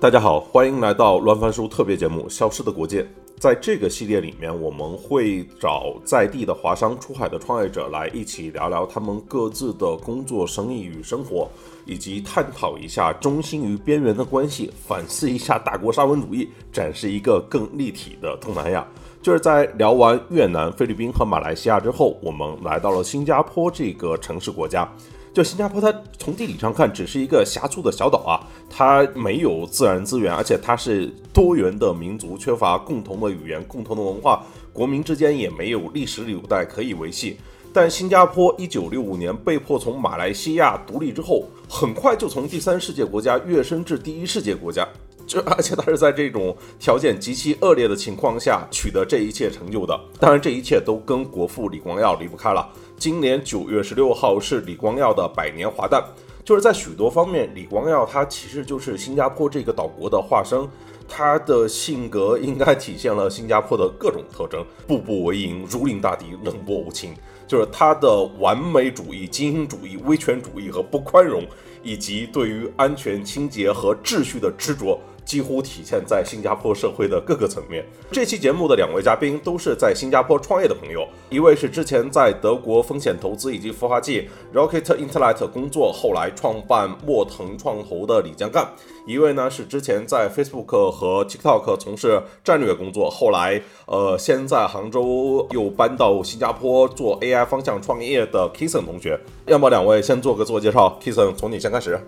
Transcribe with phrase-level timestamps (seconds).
[0.00, 3.02] 大家好，欢迎来到乱翻书特别节目《消失的国界》。
[3.38, 11.48] 在这个系列里面，我们会找在地的华商出海的创业者来一起聊聊他们各自的工作、生意与生活，
[11.84, 18.86] 以及探讨一下中心与边缘的关系，反思一下大国沙文主义，展示一个更立体的东南亚。
[19.20, 24.90] 就是在聊完越南、菲律宾和马来西亚之后，我们来到了新加坡这个城市国家。
[25.38, 37.38] 就新加坡，它从地理上看只是一个狭促的小岛啊，它没有自然资源，而且它是多元的民族，缺乏共同的语言、共同的文化，国民之间也没有历史纽带可以维系。
[37.72, 44.84] 但新加坡一九六五年被迫从马来西亚独立之后，很快就从第三世界国家跃升至第一世界国家，
[45.24, 49.96] 就而且它是在这种条件极其恶劣的情况下取得这一切成就的。
[50.18, 52.68] 当然，这一切都跟国父李光耀离不开了。
[52.98, 56.02] 今年九月十六号是李光耀的百年华诞，
[56.44, 60.68] 就是在许多方面，李光耀他其实就是新加坡这个岛国的化身，
[61.06, 67.14] 他的性格应该体现了新加坡的各种特征：步步为营、如临大敌、冷漠无情。
[67.46, 71.44] 就是他的完美主义、精英主义、威权主义和不宽容，
[71.84, 75.00] 以及对于安全、清洁和秩序的执着。
[75.28, 77.84] 几乎体现在新加坡社会的各个层面。
[78.10, 88.64] 这期节目的两位嘉宾都是在新加坡创业的朋友，一位是之前在德国风险投资以及孵化器 Rocket Internet 工作，后来创办墨腾创投的李江干；
[89.06, 99.20] 一位呢是之前在 Facebook 和 TikTok 从事战略工作，后来呃先在杭州又搬到新加坡做 AI 方向创业的 Kison 同学。
[99.44, 102.00] 要么两位先做个自我介绍，Kison 从你先开始。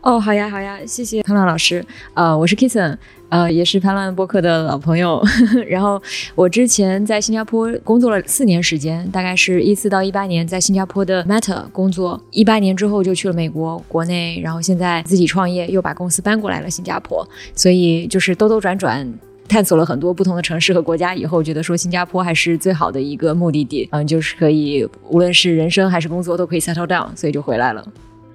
[0.00, 1.84] 哦，好呀，好呀，谢谢潘乱老师。
[2.14, 2.96] 呃，我是 Kison，
[3.30, 5.20] 呃，也是潘乱播客的老朋友。
[5.68, 6.00] 然后
[6.36, 17.28] 我之前在新加坡工作了四年时间，大概是一四到一八年在新加坡的 Meta 工作，一八年之后就去了美国国内，然后现在自己创业，又把公司搬过来了新加坡。
[17.56, 19.12] 所以就是兜兜转转，
[19.48, 23.88] 探索了很多不同的城市和国家以后，觉得说新加坡还是最好的一个目的地。
[23.90, 27.84] 嗯，就是可以无论是人生还是工作都可以 settle down，所以就回来了。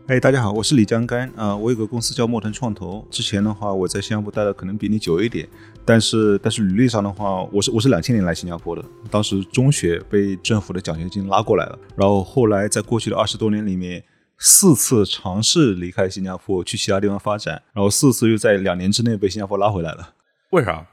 [0.06, 3.08] 哎，大家好，我是李江干啊，我有个公司叫墨腾创投。
[3.09, 5.47] 之前的话，我在新加坡待的可能比你久一点，
[5.86, 14.03] 但是但是履历上的话，我是我是两千年来新加坡的，当时中学被政府的奖学金拉过来了，然后后来在过去的二十多年里面，
[14.38, 20.16] 四次尝试离开新加坡去其他地方发展，然后四次又在两年之内被新加坡拉回来了。
[20.50, 20.86] 为啥？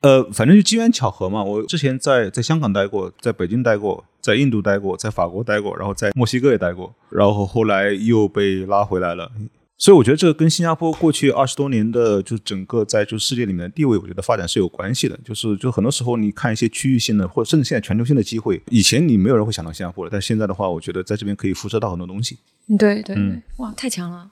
[0.00, 1.42] 呃，反正就机缘巧合嘛。
[1.44, 9.30] 我之前在在香港待过，在北京待过，在印度待过，在法国待过，然后在墨西哥也待过，然后后来又被拉回来了。
[9.76, 15.18] 所以我觉得这个跟新加坡过去二十多年的就整个在就世界里面的地位，我觉得发展是有关系的。
[15.24, 22.36] 就是就很多时候你看一些区域性的，或者甚至现在全球性的机会，以前你没有人会想到新加坡的，但现在的话，我觉得在这边可以辐射到很多东西。
[22.78, 24.30] 对对对，哇，太强了。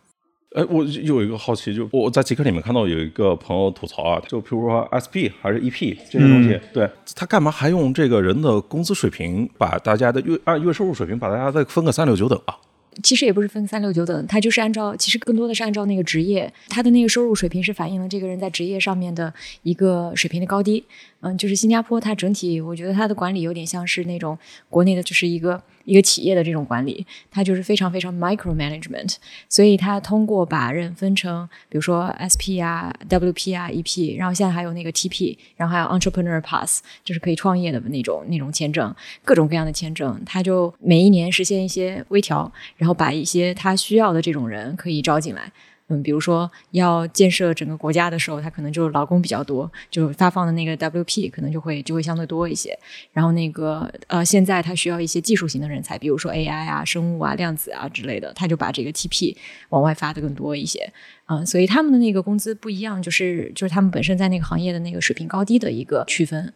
[0.54, 12.56] 哎，我有一个好奇，就我在极客里面看到有一个朋友吐槽啊，就比如说 SP 还是 EP 这些东西，对他干嘛还用这个人的工资水平把大家的月按月收入水平把大家再分个三六九等啊？
[13.00, 19.32] 其实也不是分三六九等，他就是按照，其实更多的是按照那个职业，他的那个收入水平是反映了这个人在职业上面的
[19.62, 20.82] 一个水平的高低。
[21.20, 24.36] 嗯，就是新加坡，它整体我觉得它的管理有点像是那种
[24.68, 29.16] 国内的，就是一个一个企业的这种管理，它就是非常非常 micro management，
[29.48, 38.94] 所以它通过把人分成，比如说 SP 啊、WP 啊、EP，然后现在还有那个 TP，然后还有 Entrepreneur Pass，就是可以创业的那种那种签证，
[39.24, 45.50] 各种各样的签证，它就每一年实现一些微调，然后把一些他需要的这种人可以招进来。
[45.88, 52.78] 嗯，比如说要建设整个国家的时候，他可能就劳工比较多，就发放的那个 WP 可能就会就会相对多一些。
[53.12, 59.34] 然后那个呃，现在他需要一些技术型的人才，比如说 AI 啊、生物啊、量子啊之类的，他就把这个 TP
[59.70, 60.92] 往外发的更多一些。
[61.26, 66.52] 嗯，所以他们的那个工资不一样，就是就是他们本身在那个行业的那个水平高低的一个区分。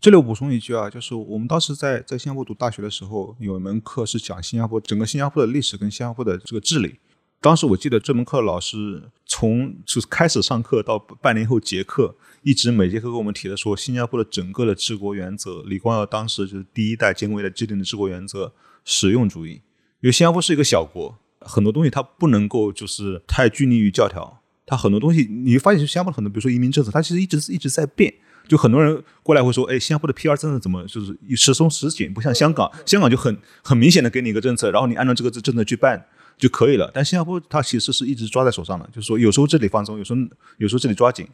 [0.00, 6.96] 这里我补充一句啊，就是我们当时在在新加坡读大学的时候，有一门课是讲新加坡整个新加坡的历史跟新加坡的这个治理。
[7.44, 18.54] 当时我记得这门课老师从就是开始上课到半年后结课，一直每节课跟我们提的说新加坡的整个的治国原则，李光耀当时就是第一代监委的制定的治国原则，
[18.86, 19.60] 实用主义。
[20.00, 28.14] 因为新加坡是一个小国，很多东西它不能够就是太拘泥于教条，它很多东西你会发现就新加坡很多，比如说移民政策，它其实一直一直在变。
[28.48, 36.06] 就很多人过来会说，哎，新加坡的 PR 政策怎么就是时松时紧，不像香港，香港就很很明显的给你一个政策，然后你按照这个政策去办。
[36.36, 40.18] 就可以了，但新加坡它其实是一直抓在手上的，就是说有时候这里放松，有时候
[40.58, 41.26] 有时候这里抓紧，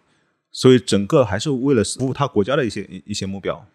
[0.52, 3.66] 所以整个还是为了服务他国家的一些一些目标。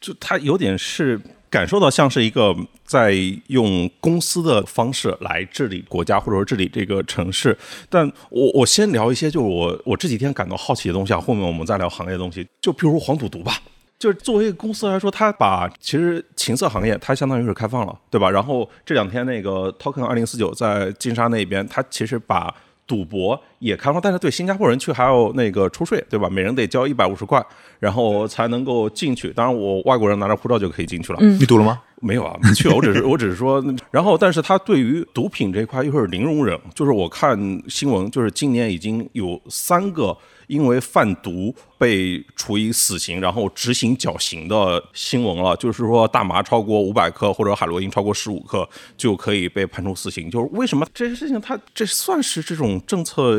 [0.00, 2.52] 就他有点是感受到像是一个
[2.84, 3.14] 在
[3.46, 7.56] 用公司的方式来治理国家或者说治理这个城市。
[7.88, 12.44] 但我我先聊一些就是我我这几天感到好奇的东西啊，后面我们再聊行业的东西。
[12.60, 13.62] 就比如黄赌毒吧，
[14.02, 18.28] 就是作为一个公司来说，它把其实情色行业它相当于是开放了，对吧？
[18.28, 22.52] 然后这两天那个 Token 二零四九在金沙那边，它其实把
[22.84, 26.28] 赌博也开放，但是对新加坡人去还要那个出税，对吧？
[26.28, 27.40] 每人得交一百五十块，
[27.78, 29.32] 然后才能够进去。
[29.32, 31.20] 当然，我外国人拿着护照就可以进去了。
[31.22, 31.80] 嗯你赌了吗？
[32.00, 37.38] 没有啊，没去，我只是我只是说，然后但是他对于毒品这块又是零容忍，就是我看
[37.68, 40.16] 新闻，就是今年已经有三个
[40.46, 53.38] 因为贩毒被处以死刑，然后执行绞刑的新闻了，就是说大麻超过五百克或者海洛因超过十五克就可以被判处死刑，就是为什么这些事情它这算是这种政策，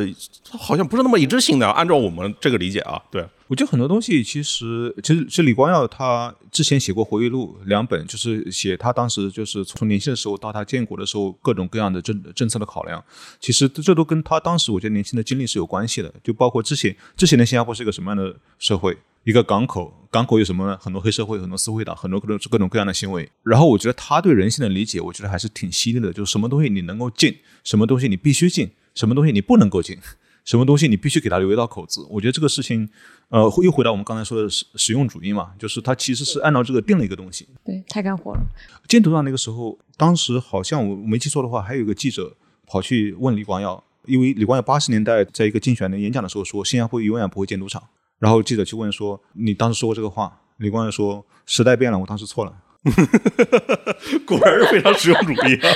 [0.52, 3.26] 好像不是那么一致性的，按照我们这个理解啊，对。
[3.54, 13.04] 我觉得很多东西其实，其实是李光耀他之前写过回忆录两本，就是写他当时就是从年轻的时候到他建国的时候各种各样的政政策的考量。
[13.40, 16.12] 其实这都跟他当时我觉得年轻的经历是有关系的。
[16.24, 20.76] 就包括之前之前的新加坡是一个什么样的社会，一个港口，港口有什么呢？
[20.82, 23.30] 很多黑社会，很多私会党，很多各种各种各样的行为。
[23.44, 26.12] 然后我觉得他对人性的理解，我觉得还是挺犀利的。
[26.12, 30.00] 就是什么东西你能够进，什么东西你必须进，什么东西你不能够进。
[30.44, 32.06] 什么东西你必须给他留一道口子？
[32.10, 32.90] 我觉得这个事情，
[33.30, 37.48] 呃，又回到我们刚才说的实实用主义嘛，就是他其实是按照这个定了一个东西。
[37.64, 38.42] 对，太干活了。
[38.88, 42.36] 监督上那个时候，当时好像我没记错的话，还有一个记者
[42.68, 47.82] 跑去问李光耀，因为李光耀八十年代在一个竞选的演讲的时候说，新加坡永远不会建赌场。
[48.20, 50.42] 然后记者去问说，你当时说过这个话？
[50.58, 52.54] 李光耀说，时代变了，我当时错了。
[54.28, 55.70] 果然是非常实用主义啊！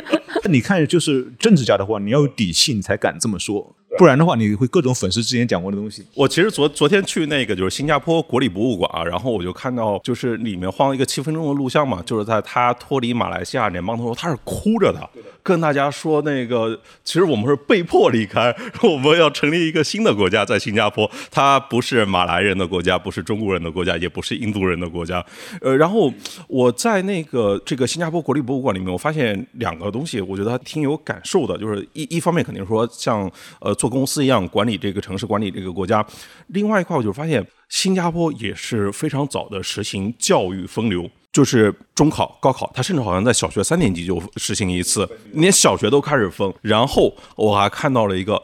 [0.48, 6.04] 你看，就是政治家的话，你要有底气，你才敢这么说，不然的话，你会各种粉丝之前讲过的东西。
[6.14, 15.08] 我其实昨昨天去那个就是新加坡国立博物馆啊，然后我就看到就是里面放了一个七分钟的录像嘛，就是在他脱离马来西亚联邦的时候，他是哭着的，
[15.42, 25.24] 跟大家说那个其实我们是被迫离开， 我们要成立一个新的国家在新加坡，它不是马来人的国家，不是中国人的国家，也不是印度人的国家。
[25.60, 26.12] 呃，然后
[26.48, 33.30] 我在那个这个新加坡国立博物馆里面，我发现两个东西，我觉得还挺有感受的，就是一一方面肯定说像
[33.60, 36.02] 呃做公司一样管理这个城市、管理这个国家，
[36.46, 41.06] 另外一块我就发现新加坡也是非常早的实行教育分流。
[41.30, 46.50] 就是中考、高考，它甚至好像在小学三年级就实行一次，连小学都开始分。
[46.62, 48.42] 然后我还看到了一个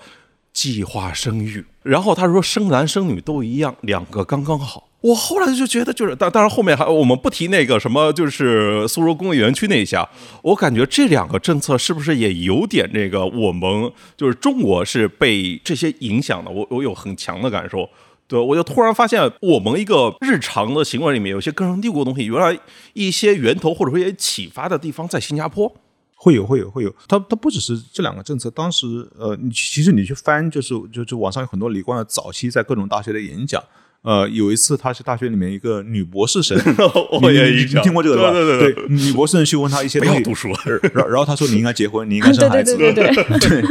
[0.53, 4.90] 计划生育，然后他说生男生女都一样，两个刚刚好。
[5.03, 10.09] 我后来就觉得，就是当当然后面还我们不提那个什么，就是苏州工业园区那一下，
[10.43, 16.51] 我感觉这两个政策是不是也有点这个我们就是中国是被这些影响的？
[16.51, 17.89] 我我有很强的感受。
[18.29, 22.57] 对，我就突然发现，我们一个日常的行为里面，有些根深蒂固的东西，原来
[22.93, 25.75] 一些源头或者说一些启发的地方在新加坡。
[26.15, 26.95] 会有，会有，会有。
[27.09, 28.87] 它它不只是这两个政策，当时
[29.19, 33.61] 呃，你其实你去翻，就是就就网上有很多李光耀早期在各种大学的演讲。
[34.03, 36.59] 呃，有一次他是大学里面一个女博士生，
[37.21, 38.33] 我也你你听过这个吧？
[38.33, 40.49] 对对对女博士生去问他一些东西，不要读书。
[40.95, 42.79] 然然后他说你应该结婚，你应该生孩子。
[42.79, 43.63] 对对对对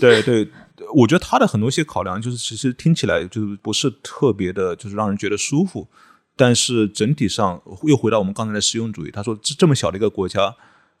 [0.00, 0.48] 对对对，
[0.94, 5.86] 我觉得他的很多一些考量，就是其实听起来就是不是特别的，就是让人觉得舒服。
[6.34, 10.54] 但是整体上又回到我们刚才的实用主义，他说这这么小的一个国家，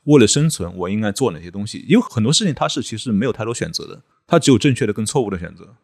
[0.04, 1.84] 为了生存，我应该做哪些东西？
[1.88, 5.74] 因为很多事情他是其实没有太多选择的，他只有正确的跟错误的选择。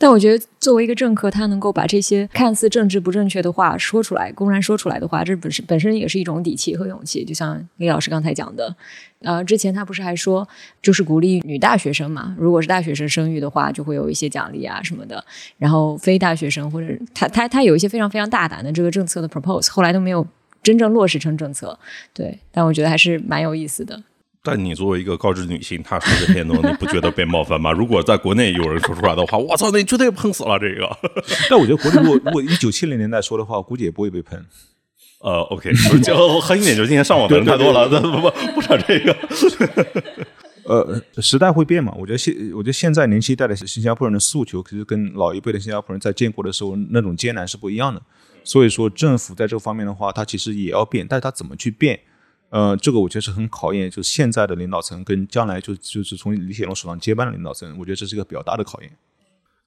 [0.00, 7.22] 但我觉得，作为一个政客，他能够把这些看似政治不正确的话说出来，公然说出来的话，这本身本身也是一种底气和勇气。
[7.22, 8.74] 就像李老师刚才讲的，
[9.18, 10.48] 呃，之前他不是还说，
[10.80, 15.22] 就是鼓励女大学生嘛，如果是大学生生育的话，就会有一些奖励啊什么的。
[15.58, 20.26] 然后非大学生或者他他他有一些非常非常大胆的这个政策的 propose，后来都没有
[20.62, 21.78] 真正落实成政策。
[22.14, 24.02] 对，但我觉得还是蛮有意思的。
[24.42, 27.70] 但你作为一个高知女性，她说这些东西，你不觉得被冒犯吗？
[27.76, 30.88] 如果在国内有人说出来的话，我操，那绝对喷死了这个。
[31.50, 34.44] 但我觉得国内如果如果一九七零年代说的话，我估计也不会被喷。
[35.22, 35.70] 呃，OK，
[36.02, 39.14] 就核心点就是今天上网的人太多了， 不不不扯这个。
[40.64, 41.92] 呃，时代会变嘛？
[41.98, 48.00] 我觉得现我觉得现在年轻一代的新加坡人的诉求，其实跟老一辈的新加坡人在建国的时候那种艰难是不一样的。
[48.42, 52.00] 所以说，政府在这方面的话，它其实也要变，但是它怎么去变？
[52.50, 58.90] 呃，这个我觉得是很考验，就是现在的领导层跟将来就就是从李显龙手上接班的领导层，我觉得这是一个比较大的考验。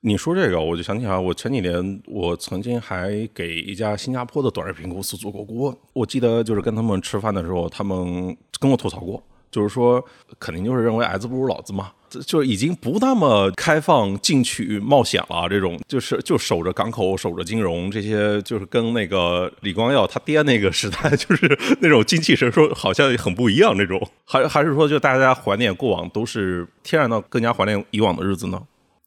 [0.01, 5.77] 你说这个，我就想起来，我前几年我曾经还给一家新加坡的短视频公司做过顾问。
[5.93, 10.03] 我记得就是跟他们吃饭的时候，他们跟我吐槽过，就是说
[10.39, 15.47] 肯定就是认为儿子不如老子嘛，这就已经不那么开放进取冒险了。
[15.47, 23.77] 这种就是就守着港口、守着金融这些，就是跟那个李光耀他爹那个时代，就是那种精气神说好像很不一样。
[23.77, 28.59] 那种还还是说，就大家怀念过往，都是天然的更加怀念以往的日子呢？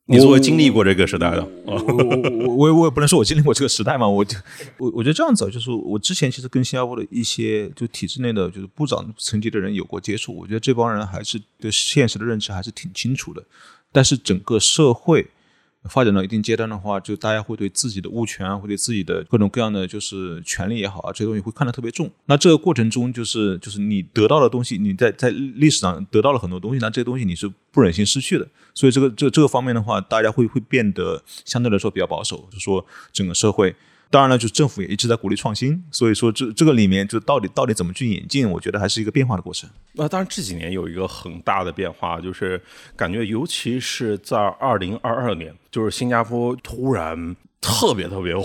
[0.06, 4.38] 你作为经历过这个时代的，我我我我也不能说我经历过这个时代嘛，我就
[4.78, 13.42] 我我觉得这样子，就是我之前其实跟新加坡的一些就体制内的就是部长层级的人有过接触，我觉得这帮人还是对现实的认知还是挺清楚的，
[13.92, 15.26] 但是整个社会。
[15.88, 22.10] 发展到一定阶段的话，就大家会对自己的物权啊，会对自己的各种各样的就是权利也好啊，这些东西会看得特别重。
[22.26, 28.46] 那这个过程中，就是就是你得到的东西，你在在历史上得到了很多东西，那这些东西你是不忍心失去的。
[28.74, 33.74] 所以这个这这个方面的话，大家会会变得相对来说比较保守，就说整个社会。
[34.08, 39.68] 当然了，就政府也一直在鼓励创新，所以说这这个里面就到底到底怎么去引进，我觉得还是一个变化的过程。
[39.94, 42.60] 那当然这几年有一个很大的变化，就是
[42.94, 48.44] 感觉尤其是在二零二二年，就是新加坡突然特别特别火，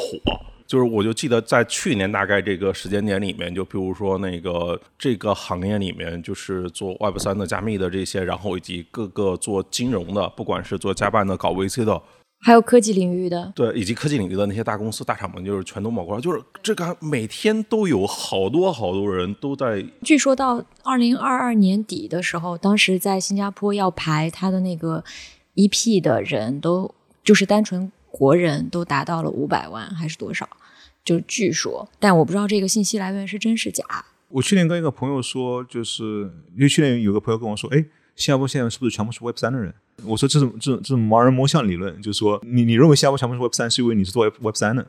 [0.65, 12.01] 就是我就记得在去年大概这个时间点里面，就比如说那个这个行业里面，就是做 Web 三的加密的这些，然后以及各个做金融的，不管是做加办的、搞 VC 的。
[12.43, 19.85] 还有科技领域的，对，以及科技领域的那些大公司、大厂们，就是全都冒过来，就是这个每天都有好多好多人都在。
[20.01, 25.03] 据说到二零二二年底的时候，当时在新加坡要排他的那个
[25.53, 26.93] EP 的人都，
[27.23, 30.49] 就是单纯国人都达到了五百万还是多少？
[31.05, 33.83] 就据说，但我不知道这个信息来源是真是假。
[34.29, 37.85] 我去年跟一个朋友说，就是因为去年有个朋友跟我说，哎。
[38.21, 39.73] 新加坡现在是不是全部是 Web 三的人？
[40.03, 44.85] 我说这种这种这种盲人摸象理论，就是说你你认为新加坡全部是 Web 三，是因为你是做 Web 三的，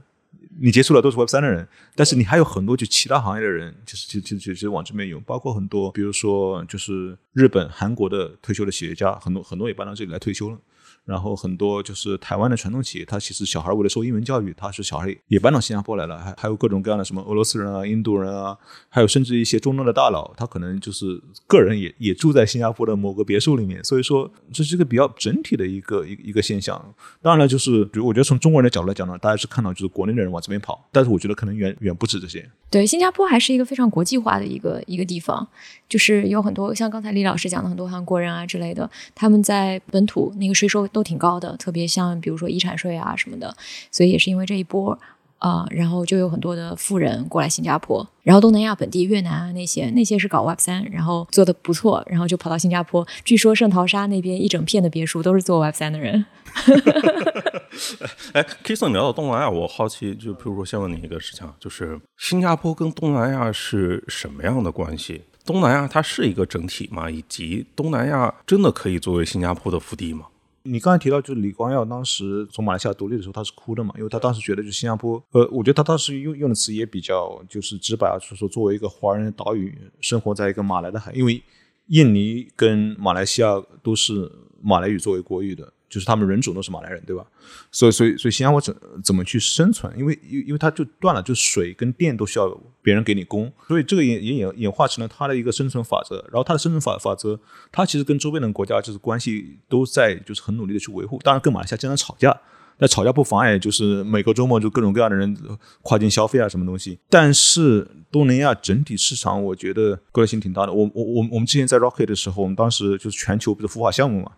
[0.61, 10.59] 你接触的都是 Web 三的人，但是你还有很多就其他行业的人，就是就就就就往这边涌，包括很多，比如说就是日本、韩国的退休的企业家，很多很多也搬到这里来退休了。
[11.05, 18.57] 然后很多就是台湾的传统企业，它其实小孩为了受英文教育，他是小孩也搬到新加坡来了，还还有各种各样的什么俄罗斯人啊、印度人啊，
[18.89, 23.83] 还有甚至一些中东的大佬，他可能就是个人也也住在新加坡的某个别墅里面。
[23.83, 26.81] 所以说这是一个比较整体的一个一一个现象。
[27.21, 32.49] 当然了，就是比如我觉得从中国人的角度来讲呢，大家是看到就是国内的人往这边跑，但是我觉得可能远远不止这些。
[32.71, 35.47] 对，新加坡还是一个非常国际化的一个一个地方，
[35.89, 43.57] 就是有很多像刚才李老师讲的很多韩国人啊之类的，他们在本土那个税收都挺高的，特别像比如说遗产税啊什么的，
[43.91, 44.99] 所以也是因为这一波
[45.39, 53.05] 啊，然后就有很多的富人过来新加坡，然后东南亚本地越南啊那些那些是搞 Web 三，然后做的不错，然后就跑到新加坡。
[53.25, 56.25] 据说圣淘沙那边一整片的别墅都是做 Web 三的人。
[58.35, 65.23] 哎，Kison，你聊到东南亚，我好奇，就比如说先问你一个事情啊，就是新加坡跟东南亚是什么样的关系？
[65.45, 67.11] 东南亚它是一个整体吗？
[67.11, 70.27] 以及东南亚真的可以作为新加坡的腹地吗？
[70.65, 73.93] 你刚才提到，就是李光耀当时从马来西亚独立的时候，他是哭的嘛？
[73.97, 81.43] 因为他当时觉得，就新加坡，呃，我觉得他当时用用的词也比较就是直白啊，就是说作为一个华人岛屿，生活在一个马来的海，因为
[81.89, 84.31] 印尼跟马来西亚都是
[84.63, 85.73] 马来语作为国语的。
[85.93, 87.23] 就是他们人种都是马来人，对吧？
[87.71, 89.93] 所以，所以，所以新加坡怎怎么去生存？
[89.95, 92.49] 因为，因因为它就断了，就水跟电都需要
[92.81, 96.17] 别人给你供，所以这个也也演演化成了它的一个生存法则。
[96.33, 97.39] 然后，它的生存法法则，
[97.71, 101.21] 它其实跟周边的国家就是关系都在，就是很努力的去维护。
[101.23, 102.35] 当然，跟马来西亚经常吵架，
[102.79, 105.37] 但吵架不妨碍就是每个周末就各种各样的人
[105.83, 106.99] 跨境消费啊，什么东西。
[107.11, 110.73] 但是东南亚整体市场，我觉得个性挺大的。
[110.73, 114.33] 我我我我们之前在 Rocket 的时候，我们当时就是全球不是孵化项目嘛。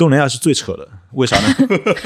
[0.00, 1.54] 东南亚是最扯的，为啥呢？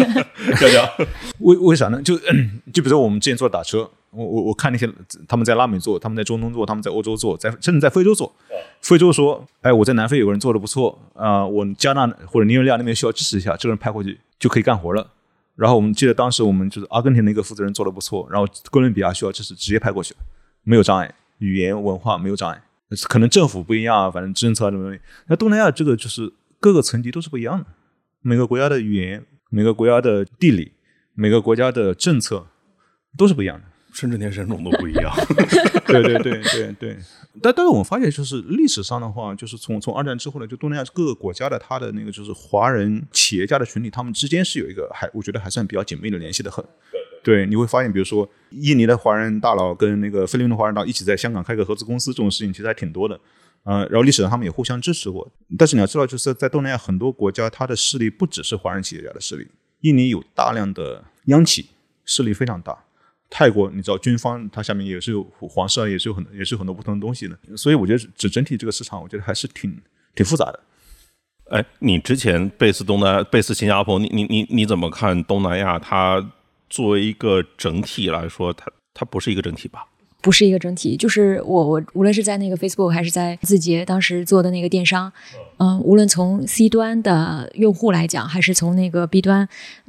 [0.58, 1.06] 娇娇，
[1.38, 2.02] 为为啥呢？
[2.02, 2.18] 就
[2.74, 4.90] 就比如说我们之前做打车，我我我看那些
[5.28, 8.34] 他们在拉美做，他们在中东做，他们在欧洲做，在甚至在非洲做。
[8.80, 15.08] 非洲说，哎，我在南非有个人做的不错啊，我加纳或者尼日利亚那边需要支持一下，这个人派过去就可以干活了。
[15.54, 20.12] 然后我们记得当时我们就是阿根廷的一个负责人做的不错，然后哥伦比亚需要支持，直接派过去，
[20.64, 22.60] 没有障碍，语言文化没有障碍，
[23.08, 25.00] 可能政府不一样啊，反正政策啊什么东西。
[25.28, 27.66] 那东南亚这个就是各个层级都是不一样的。
[28.26, 30.72] 每个国家的语言、每个国家的地理、
[31.12, 32.46] 每个国家的政策
[33.18, 35.14] 都是不一样的，甚至连人种都不一样。
[35.86, 36.96] 对对对对对。
[37.42, 46.64] 但但是我们发现，就是历史上的话，就是从从二战之后呢，就东南亚各个国家的他的那个就是华人企业家的群体，他们之间是有一个还我觉得还算比较紧密的联系的很。
[47.22, 53.20] 对，你会发现，比如说印尼的华人大佬跟那个菲律宾的华人大佬一起在香港开个合资公司，这种事情其实还挺多的。
[53.64, 59.48] 呃，然后历史上他们也互相支持过，但是你要知道，就是在东南亚很多国家，它的势力不只是华人企业家的势力。
[59.80, 61.66] 印尼有大量的央企，
[62.04, 62.84] 势力非常大。
[63.30, 67.36] 泰国，你知道军方它下面也是有皇室，也是有很也是有很多不同的东西的。
[67.56, 69.76] 所以我觉得整整体这个市场，我觉得还是挺
[70.14, 70.60] 挺复杂的。
[71.50, 75.78] 哎，你之前贝斯东南贝斯新加坡，你你你你怎么看东南亚？
[75.78, 76.32] 它
[76.70, 79.86] 作为一个整体来说，它它不是一个整体吧？
[80.24, 85.12] 不是一个整体，就是我我无论是在那个 Facebook 还是在字节当时做的那个电商，
[85.58, 89.46] 嗯，无论从 C 端的用户来讲，还是从那个 B 端。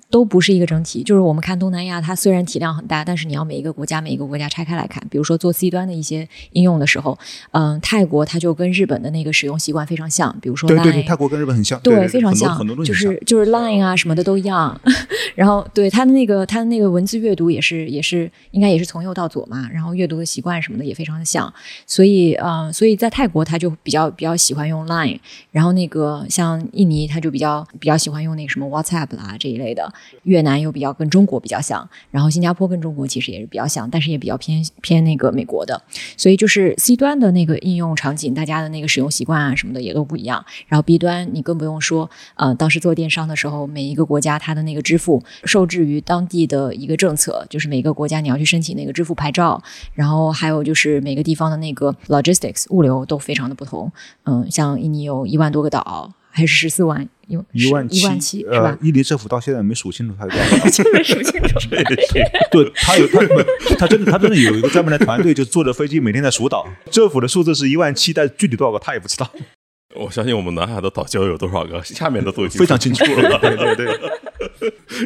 [0.10, 5.04] 都不是一个整体，就是我们看东南亚，它虽然体量很大，但是你要每一个国家每一个国家拆开来看。
[5.10, 7.18] 比如说做 C 端的一些应用的时候，
[7.52, 14.80] 嗯，泰国它就跟日本的那个使用习惯非常像，比如说对对对，泰国跟日本很像，对，非常像，就是就是 Line 啊什么的都一样。
[15.36, 21.52] 然后对它的那个它的那个文字阅读也是也是应该也是从右到左嘛，然后阅读的习惯什么的也非常的像。
[21.86, 25.20] 所以嗯，所以在泰国它就比较比较喜欢用 Line，
[25.52, 29.92] 然后那个像印尼它就比较比较喜欢用那个什么 WhatsApp 啦这一类的。
[30.24, 35.82] 越南又比较跟中国比较像，然后新加坡跟中国其实也是比较像，但是也比较偏偏那个美国的，
[36.18, 40.44] 所以就是 C 端的那个应用场景，大家的那个使用习惯啊什么的也都不一样。
[40.68, 49.62] 然后 B 端你更不用说，呃，当时做电商的时候，每一个国家它的那个支付受制于当地的一个政策，就是每个国家你要去申请那个支付牌照，
[49.94, 53.92] 然后还有就是每个地方的那个 logistics 物流都非常的不同。
[54.24, 56.14] 嗯，像印尼有一万多个岛。
[56.36, 58.78] 还是十四万，一一万一万七是吧？
[58.82, 61.58] 伊犁政府到现在没数清楚他多少， 没数清楚。
[62.52, 66.68] 对，他有他他真的他真的有一个专门的团队，就坐着飞机每天在数岛。
[66.92, 69.32] 政府的数字是一万七，但具体多少个他也不知道。
[69.96, 73.40] 我相信我们南海的岛礁有多少个，下面的都已经非常清楚了。
[73.40, 73.98] 对对对，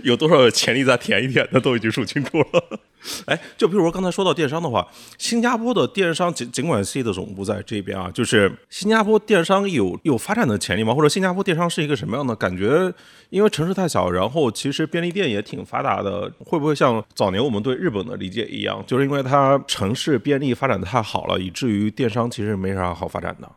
[0.04, 2.80] 有多少潜力再填一填的都已经数清楚了。
[3.26, 4.86] 哎，就比如说刚才说到电商的话，
[5.18, 10.94] 新加坡的电商尽尽管 C 的总部在这边啊，就是新加坡电商有有发展的潜力吗？
[10.94, 12.94] 或者新加坡电商是一个什么样的感觉？
[13.30, 23.50] 因为城市太小，然后其实便利店也挺发达的，会不会像早年我们对日本的理解一样，就是因为它城市便利发展太好了，以至于电商其实没啥好发展的？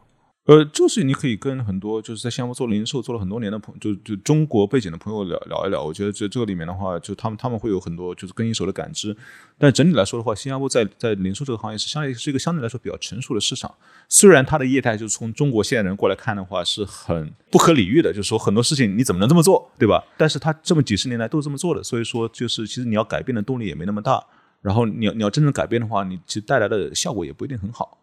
[0.45, 5.81] 呃，就是你可以跟很多就是在新加坡做零售做了很多年的朋，就就中国背景的朋友聊聊一聊。
[5.81, 9.17] 我觉得这这个里面的话，就他们他们会有很多就是更一手的感知。
[9.57, 13.73] 但整体来说的话，新加坡在在零售这个行业是相对是一个相对来说比较成熟的市场。
[14.09, 20.03] 虽然它的业态就是从中国现在人过来看的话是很不可理喻的，就是说很多事情你怎么能这么做，对吧？
[20.17, 24.21] 但是它这么几十年来都是这么做的，所以说就是其实你要改变的动力也没那么大。
[24.61, 27.99] 然后你要你要真正改变的话，你其实带来的效果也不一定很好。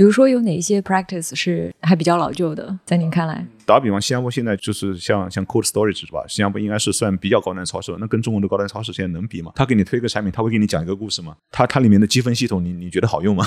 [0.00, 3.46] 比如说有哪一些 practice 是还比较老旧的，在您看来？
[3.66, 6.24] 打比方，新加坡现在就是像像 cold storage 是吧？
[6.26, 9.52] 新加坡应该是算比较高端超市了，那跟中国的高端超市现在能比吗？
[9.54, 11.36] 他给你推一个产品，他会给你讲一个故事吗？
[11.50, 13.46] 他他里面的积分系统，你你觉得好用吗？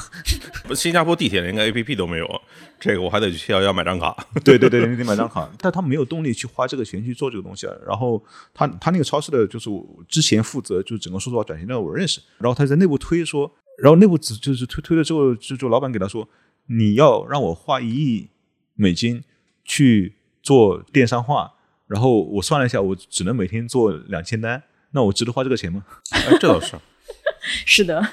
[0.67, 2.41] 不 新加坡地铁连个 A P P 都没有，
[2.79, 4.15] 这个我还得去要要买张卡。
[4.45, 7.67] 对对对，你得买张卡， 但他没有动力去花这个钱去做这个东西。
[7.87, 9.71] 然后他他那个超市的就是
[10.07, 13.51] 之前负责就是整个数字化转型的我认识，然后他在内部推说。
[13.81, 16.27] 然后内部只就是推推了之后，就就老板给他说，
[16.67, 18.29] 你要让我花一亿
[18.75, 19.23] 美金
[19.65, 21.53] 去做电商化，
[21.87, 25.83] 然后我算了一下，我只能每天做两千单，那我值得花这个钱吗？
[26.13, 26.77] 哎，这倒是，
[27.65, 28.05] 是的，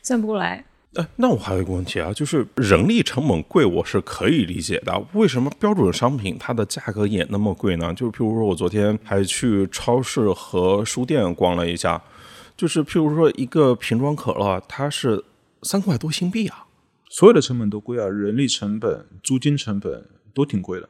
[0.00, 0.64] 算不过来。
[0.94, 7.92] 哎，那我还有一个问题啊，就是人力成本贵，我是可以理解的，为什么标准商品它的价格也那么贵呢？
[7.94, 12.00] 就是譬如说我昨天还去超市和书店逛了一下。
[12.60, 15.24] 就是譬如说，一个瓶装可乐，它是
[15.62, 16.66] 三块多新币啊，
[17.08, 20.86] 所有的成本都贵啊，人力成本、租金成本都挺贵的。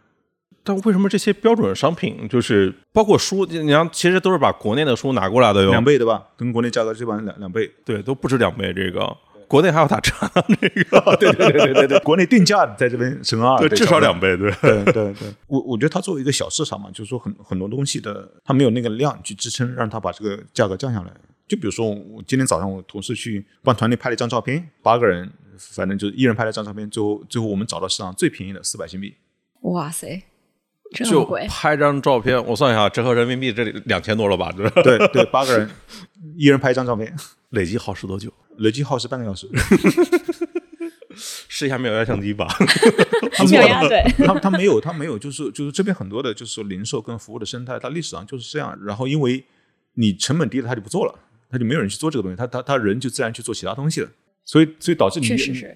[0.64, 6.24] 但为什么这些标准商品，就是包括书，你像其实都是把国内的书拿过来的哟，两倍对吧？
[6.36, 8.72] 跟国内价格基本上两两倍，对，都不止两倍。
[8.72, 10.12] 这个国内还要打折，
[10.60, 15.32] 这个 对对对对对，国内定价在这边乘二，对，至少两倍，对对 对对。
[15.46, 21.12] 我我觉得它作为一个小市场嘛，就是说很很多东西的，它没有那个量去支撑，让它把这个价格降下来。
[21.50, 29.16] 就比如说，我今天早上我同事去帮团队拍了一张照片，八个人，反正就一人拍了一张照片，最后最后我们找到市场最便宜的四百新币。
[29.62, 30.22] 哇塞，
[30.94, 31.48] 这么贵！
[31.50, 34.52] 拍张照片，我算一下，折合人民币这里两千多了吧？
[34.52, 35.68] 对对， 八个人，
[36.36, 37.12] 一人拍一张照片，
[37.48, 38.32] 累计耗时多久？
[38.58, 39.48] 累计耗时半个小时。
[41.12, 42.46] 试一下秒压相机吧。
[43.50, 48.78] 秒压对，他他没有他没有，就是就是这边很多的就是说零售跟服务的生态，它历史上就是这样。
[48.84, 49.44] 然后因为
[49.94, 51.18] 你成本低了，他就不做了。
[51.50, 54.08] 他就没有人去做这个东西，他他他人就自然去做其他东西了，
[54.44, 55.28] 所以所以导致你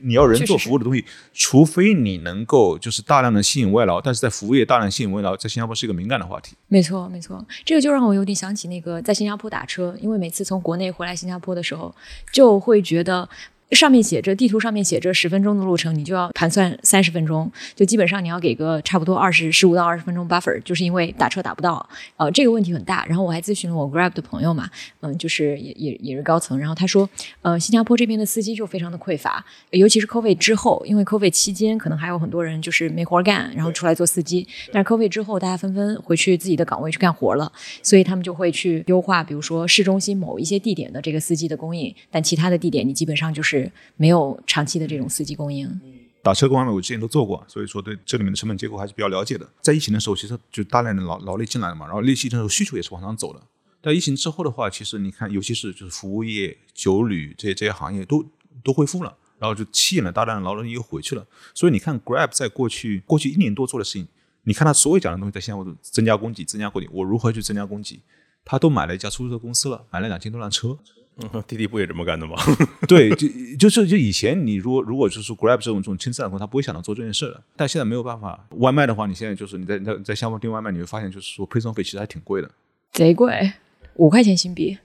[0.03, 6.55] 你要人做服务的东西，除非你能够就是大量的吸引外劳，但是在服务业大量吸引外劳，在新加坡是一个敏感的话题。
[6.69, 11.95] 没错没错，这个就让我有点想起那个在新加坡打车，因为每次从国内回来新加坡的时候，
[12.33, 13.29] 就会觉得
[13.71, 23.05] 上面写着地图上面写着十分钟的路程，你就要盘算三十分钟，就基本上你要给个差不多二十十五到二十分钟 buffer，就是因为打车打不到，呃，这个问题很大。
[23.07, 24.69] 然后我还咨询了我 Grab 的朋友嘛，
[25.01, 27.09] 嗯，就是也也也是高层，然后他说，
[27.43, 37.51] 呃，新加坡这边的司机就非常的匮乏，尤其是 COVID 之后，因为 COVID 期间可能还有很多人就是没活干，然后出来做司机，但是 COVID 之后大家纷纷回去自己的岗位去干活了，
[37.83, 45.81] 所以他们就会去优化，比如说市中心某一些地点的这个司机的供应，但其他的地点你基本上就是是没有长期的这种司机供应。
[46.23, 49.47] 打车跟外卖我之前都做过，所以说对这里面的成本结构还是比较了解的。
[49.61, 53.41] 在疫情的时候，其实就大量的劳劳力进来了嘛，然后疫情的时候需求也是往上走的。
[53.83, 58.25] 在疫情之后的话，其实你看，尤其是就是服务业、酒旅这些这些行业都
[58.63, 61.27] 都恢复了，然后就吸引了大量的劳动力又回去了。
[61.53, 64.09] 所以你看，Grab 在过去过去一年多做的事情，
[64.45, 68.01] 你看他所有讲的东西，在现在我都增加供给、增加供给，我如何去增加供给？
[68.47, 70.79] 他都买了一家出租车公司了，买了两千多辆车。
[71.17, 72.35] 嗯，滴滴不也这么干的吗？
[72.89, 77.41] 对，就就是就以前你如果如果就是 Grab 这种这种轻资产公司，他不会想到做这件事的。
[77.55, 82.51] 但现在没有办法，外卖的话，你现在就是你在在在香港订外卖，你会发现就是说配送费其实还挺贵的。
[82.93, 83.53] 贼贵，
[83.95, 84.77] 五块钱新币。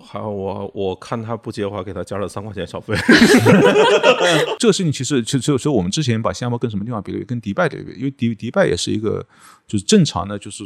[0.00, 2.94] 还有我我看他不接的话，给他加了三块钱小费。
[4.58, 7.24] 这个事情其实其实其实我们之前把新加坡跟什么地方比对？
[7.24, 9.24] 跟迪拜对比，因为迪迪拜也是一个
[9.66, 10.64] 就是正常的就是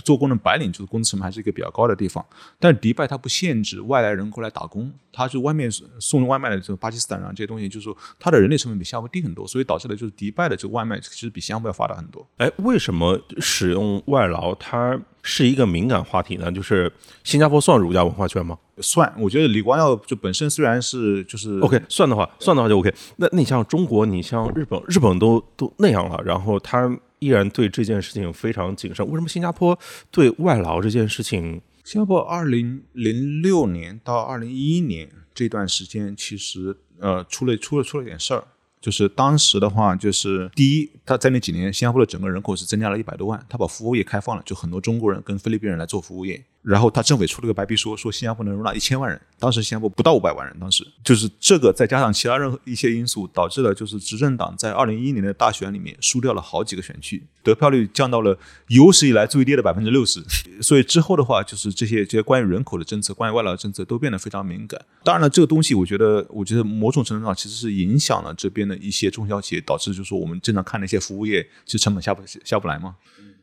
[0.00, 2.24] 做工的白领，就是工资成本还是一个比较高的地方。
[2.58, 12.26] 但是迪拜它不限制外来人过来打工，它是外面送外卖的这种巴基斯坦啊这些东西，就是说它的人力成本比新加坡低很多，所以导致的就是迪拜的这个外卖其实比新加坡要发达很多。
[12.36, 16.50] 哎，为什么使用外劳它是一个敏感话题呢？
[16.50, 16.90] 就是
[17.24, 18.58] 新加坡算儒家文化圈吗？
[18.78, 22.90] 算，我觉得李光耀就本身虽然是就是 OK，算的话，算的话就 OK。
[23.16, 29.06] 那那你像中国，你像日本，日本都都那样了，然后他依然对这件事情非常谨慎。
[29.06, 29.78] 为什么新加坡
[30.10, 31.62] 对外劳这件事情？
[31.84, 38.44] 新加坡二零零六年到二零一一年这段时间，其实呃出了出了出了点事儿。
[38.80, 46.42] 就是当时的话，就是第一，他在那几年，新加坡的整个人口是增加了一百多万，他把服务业开放了，就很多中国人跟菲律宾人来做服务业。
[46.62, 49.18] 然后他政委出了个白皮书，说新加坡能容纳一千万人。
[49.38, 60.22] 当时新加坡不到五百万人，当时就是这个，再加上其他任何一些因素，导致了就是执政党在二零一一年的大选里面输掉了好几个选区，得票率降到了有史以来最低的百分之六十。
[60.60, 64.78] 所以之后的话，就是这些这些关于人口的政策、关于外劳的政策都变得非常敏感。
[65.02, 72.96] 当然了，这个东西我觉得，我觉得某种程度上其实是影响了这边的一些中小企业，导致就是说我们经常看那些服务业，其实成本下不下不来嘛。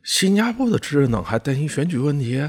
[0.04, 2.48] 新加坡的执政党还担心选举问题？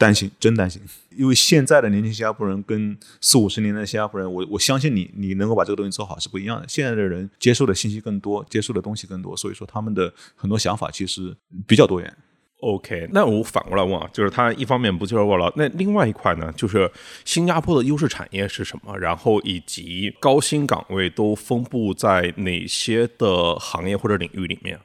[0.00, 0.80] 担心，真担心，
[1.14, 6.64] 因为现在的年轻新加坡人跟四五十年的新加坡人，我我相信你，你能够把这个东西做好是不一样的。
[6.66, 11.36] 现在的人接受的信息更多，接受的东西更多，所以说他们的很多想法其实
[11.66, 12.16] 比较多元。
[12.60, 16.90] OK，那我反过来问啊，就是他一方面不就是外劳，那另外一块呢，就是
[17.26, 18.96] 新加坡的优势产业是什么？
[18.98, 24.80] 然后以及高薪岗位都分布在哪些的行业或者领域里面？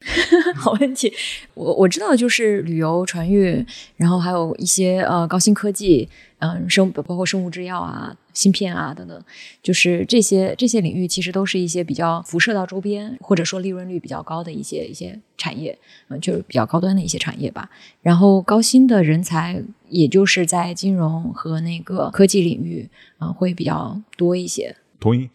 [0.56, 1.12] 好问题，
[1.52, 3.64] 我我知道就是旅游、船运，
[3.96, 6.08] 然后还有一些呃高新科技，
[6.38, 9.22] 嗯、生包括生物制药啊、芯片啊等等，
[9.62, 17.68] 就是这些这些领域其实都是一些比较辐射到周边，或者说利润率比较高的一些一些产业，嗯、就是比较高端的一些产业吧。
[18.00, 22.88] 然后高新的人才，也就是在金融和那个科技领域，
[23.20, 24.74] 嗯、会比较多一些。
[24.98, 25.28] 同意。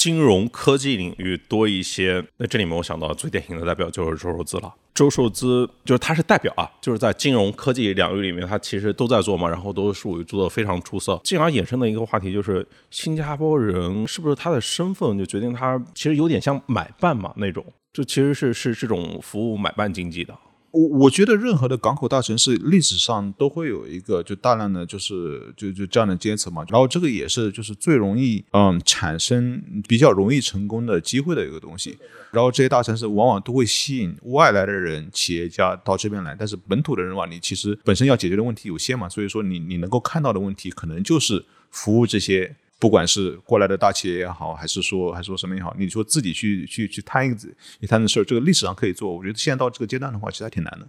[0.00, 4.74] 金融科技领域多一些，那这里面我想到最典型的代表就是周受资了。
[4.94, 11.20] 周受资就是他是代表啊，就是在金融科技领域里面，他其实都在做嘛，然后都属于做的非常出色。
[11.22, 20.34] 进而衍生的一个话题就是，新加坡人是不是他的身份就决定他其实有点像买办嘛那种，就其实是是这种服务买办经济的。
[20.72, 31.98] 我我觉得任何的港口大城市历史上都会有一个就大量的就是就就这样的阶层嘛，然后这个也是就是最容易嗯产生比较容易成功的机会的一个东西。
[32.30, 42.54] 然后这些大城市往往都会吸引外来的人、企业家到这边来，但是本土的人话，你其实本身要解决的问题有限嘛，所以说你你能够看到的问题可能就是服务这些。
[42.80, 47.36] 不管是过来的大企业也好，还是说还是说什么也好，你说自己去去去摊一个
[47.78, 49.14] 一摊的事儿，这个历史上可以做。
[49.14, 50.88] 我觉得现在到这个阶段的话，其实还挺难的。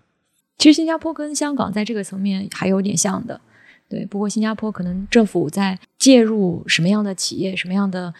[0.57, 3.41] 其实新加坡跟香港在这个层面还有点像的，
[3.89, 4.05] 对。
[4.05, 8.13] 不过新加坡可能政府在介入什么样的企业、什么样的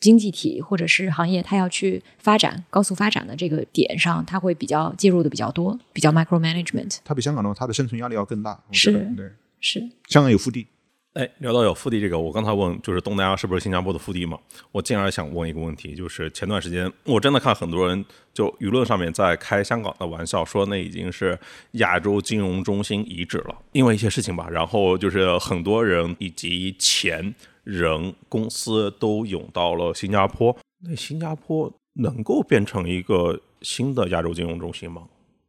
[0.00, 6.98] 经济体或者是行业，它要去发展、高速发展的这个点上，它会比较介入的比较多，比较 micro management。
[7.04, 8.60] 它比香港的话，它的生存压力要更大。
[8.68, 10.66] 我觉得是对，是，香港有腹地，
[11.14, 14.36] 哎，聊到有腹地这个，我刚才问就是东南亚是不是新加坡的腹地嘛？
[14.72, 21.38] 我进而想问一个问题，就是前段时间我真的看很多人就舆论上面在开香港的玩笑，说那已经是
[21.72, 24.48] 亚洲金融中心遗址了，因为一些事情吧。
[24.50, 30.56] 然后就是很多人以及钱人、公司都涌到了新加坡。
[30.84, 35.04] 那新加坡能够变成一个新的亚洲金融中心吗？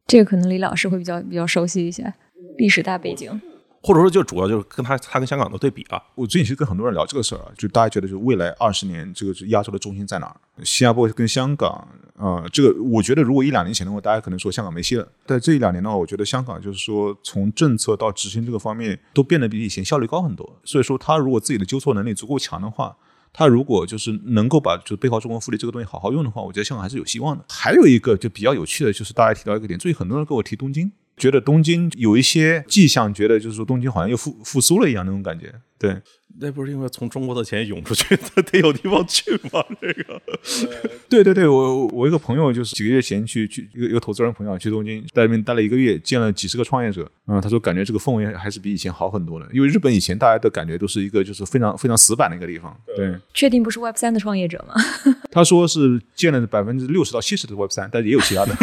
[0.06, 2.14] 这个可能李老师会比较比较熟悉一些
[2.56, 3.40] 历史大背景。
[3.86, 6.02] 或者说，就主要就是跟他他跟香港的对比啊。
[6.16, 10.36] 我最近其实跟很多人聊这个事儿啊，就大家觉得，就是未来二十年，这个是亚洲的中心在哪儿？
[10.64, 11.86] 新加坡跟香港
[12.18, 15.06] 啊，这个我觉得，如果一两年前的话，大家可能说香港没戏了。
[15.24, 20.58] 但这一两年的话，我觉得香港就是说，从政策到执行这个方面，都变得比以前效率高很多。
[20.64, 22.96] 所以说，他如果自己的纠错能力足够强的话，
[23.32, 27.44] 他如果就是能够把就是背靠中国福利这个东西好好用的话，我觉得香港还是有希望的。
[27.50, 30.90] 还有一个就比较有趣的就是，大家提到一个点，最近很多人跟我提东京。
[31.16, 35.52] 觉得东京有一些迹象，觉得就是说东京好像又复复苏了一样那种感觉。
[35.78, 35.94] 对，
[36.40, 39.62] 那不是因为从中国的钱涌出去， 他得有地方去吗？
[39.78, 40.22] 这个，
[41.06, 47.06] 对对对，我我一个朋友就是几个月前去去一个一个投资人朋友去东京，在那边待了一个月，见了几十个创业者。
[47.26, 49.46] 嗯，他说感觉这个氛围还是比以前好很多的。
[49.52, 52.74] 因为日本以前大家的感觉都是一个就是非常非常死板的一个地方。
[52.96, 54.74] 对，确定不是 Web 三的创业者吗？
[55.30, 58.56] 他说是见了百分之六十到七十的 Web 三，但也有其他的。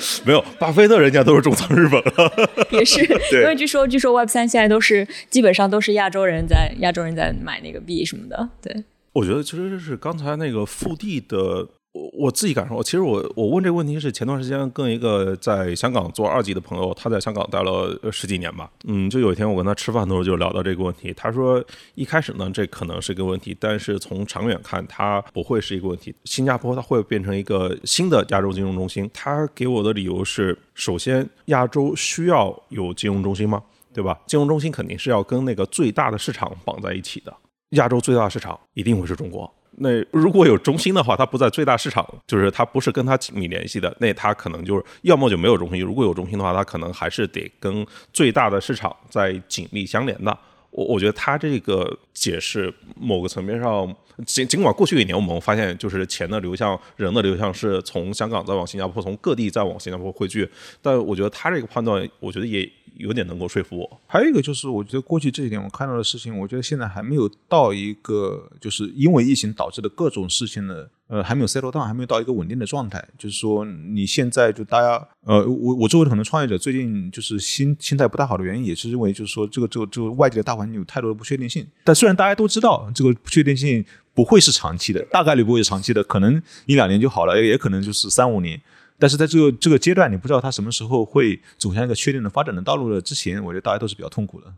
[0.24, 3.02] 没有，巴菲特人家都是种草日本了， 也是。
[3.32, 8.48] 因为据说，据说 Web 三现在都是基本上都是亚洲人在亚洲人在买那个币什么的。
[8.62, 11.68] 对，我觉得其实是刚才那个复地的。
[11.92, 29.10] 我我自己感受，其实我我问这个问题是前段时间跟一个在香港做二级的朋友，他在香港待了十几年吧，嗯，就有一天我跟他吃饭的时候就聊到这个问题，他说一开始呢这可能是一个问题，但是从长远看它不会是一个问题，新加坡它会变成一个新的亚洲金融中心。
[29.14, 33.62] 他给我的理由是，首先亚洲需要有金融中心吗？
[33.94, 34.16] 对吧？
[34.26, 37.34] 金融中心肯定是要跟那个最大的市场绑在一起的，
[37.70, 39.50] 亚洲最大的市场一定会是中国。
[39.80, 45.80] 那如果有中心的话，它不在最大市场，就是它不是跟它紧密联系的，那它可能就是要么就没有中心。
[45.80, 50.36] 如果有中心的话，它可能还是得跟最大的市场在紧密相连的。
[50.70, 53.94] 我我觉得他这个解释某个层面上，
[54.26, 60.48] 尽尽管过去一年我们发现就是钱的流向、人的流向是从香港再往新加坡，从各地再往新加坡汇聚，
[60.82, 62.68] 但我觉得他这个判断，我觉得也。
[62.98, 64.00] 有点能够说服我。
[64.06, 73.02] 还有一个就是，我觉得过去这几年我看到的事情，我觉得现在还没有到一个，就是因为疫情导致的各种事情的，呃，还没有 settle down，还没有到一个稳定的状态。
[73.16, 81.66] 就是说，你现在就大家，呃，我我周围的很多创业者最近就是心心态不太好的原因，也是因为就是说，这个这个这个外界的大环境有太多的不确定性。
[81.84, 88.60] 但虽然大家都知道这个不确定性不会是长期的，大概率不会是长期的，可能一两年就好了，也也可能就是三五年。
[88.98, 93.00] 但是在这个这个阶段，你不知道它什么时候会走向一个确定的发展的道路了。
[93.00, 94.52] 之前，我觉得大家都是比较痛苦的。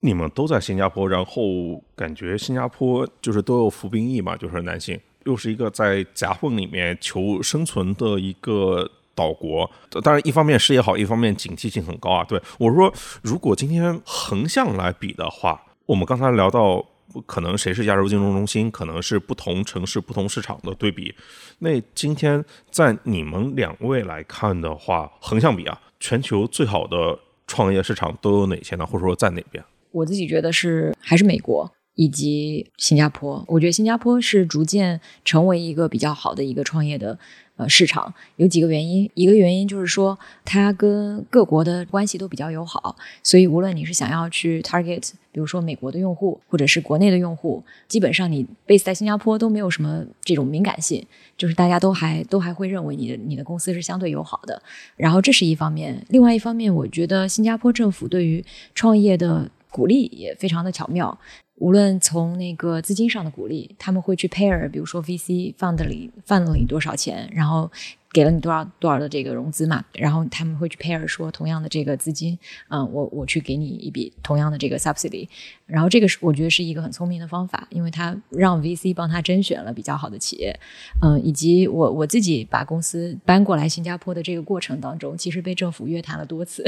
[0.00, 1.42] 你们都在新加坡，然后
[1.96, 9.70] 感觉新加坡就是都有服兵役嘛，就是男性，又是一个在夹缝里面求生存的一个岛国。
[10.02, 12.24] 当然，一方面事业好，一方面警惕性很高啊。
[12.24, 12.92] 对我说，
[13.22, 16.86] 如果今天横向来比的话，我们刚才聊到。
[17.26, 21.14] 可能谁是亚洲金融中心，可能是不同城市、不同市场的对比。
[21.58, 28.86] 那今天在你们两位来看的话，横向比啊，全球最好的创业市场都有哪些呢？
[28.86, 29.62] 或者说在哪边？
[29.90, 33.44] 我自己觉得是还是美国以及新加坡。
[33.46, 37.18] 我觉得新加坡是逐渐成为一个比较好的一个创业的。
[37.56, 54.60] 呃，市场有几个原因，一个原因就是说，它跟各国的关系都比较友好，所以无论你是想要去 target，比如说美国的用户，或者是国内的用户，基本上你 base 在新加坡都没有什么这种敏感性，就是大家都还都还会认为你的你的公司是相对友好的。
[54.96, 58.42] 然后这是一方面，另外一方面，我觉得新加坡政府对于
[58.74, 61.16] 创业的鼓励也非常的巧妙。
[61.56, 67.70] 无论从那个资金上的鼓励，他们会去 pair，比如说 VC fund 里 fund 了你多少钱，然后。
[68.12, 75.26] 给了你多少多少的这个融资嘛，然后他们会去 pair 说同样的这个资金，嗯，我我去给你一笔同样的这个 subsidy，
[75.64, 80.54] 然后这个是我觉得是一个很聪明的方法，因为他让 VC 帮他甄选了比较好的企业，
[81.00, 86.62] 嗯，以及我我自己把公司搬过来新加坡的这个过程当中，其实被政府约谈了多次。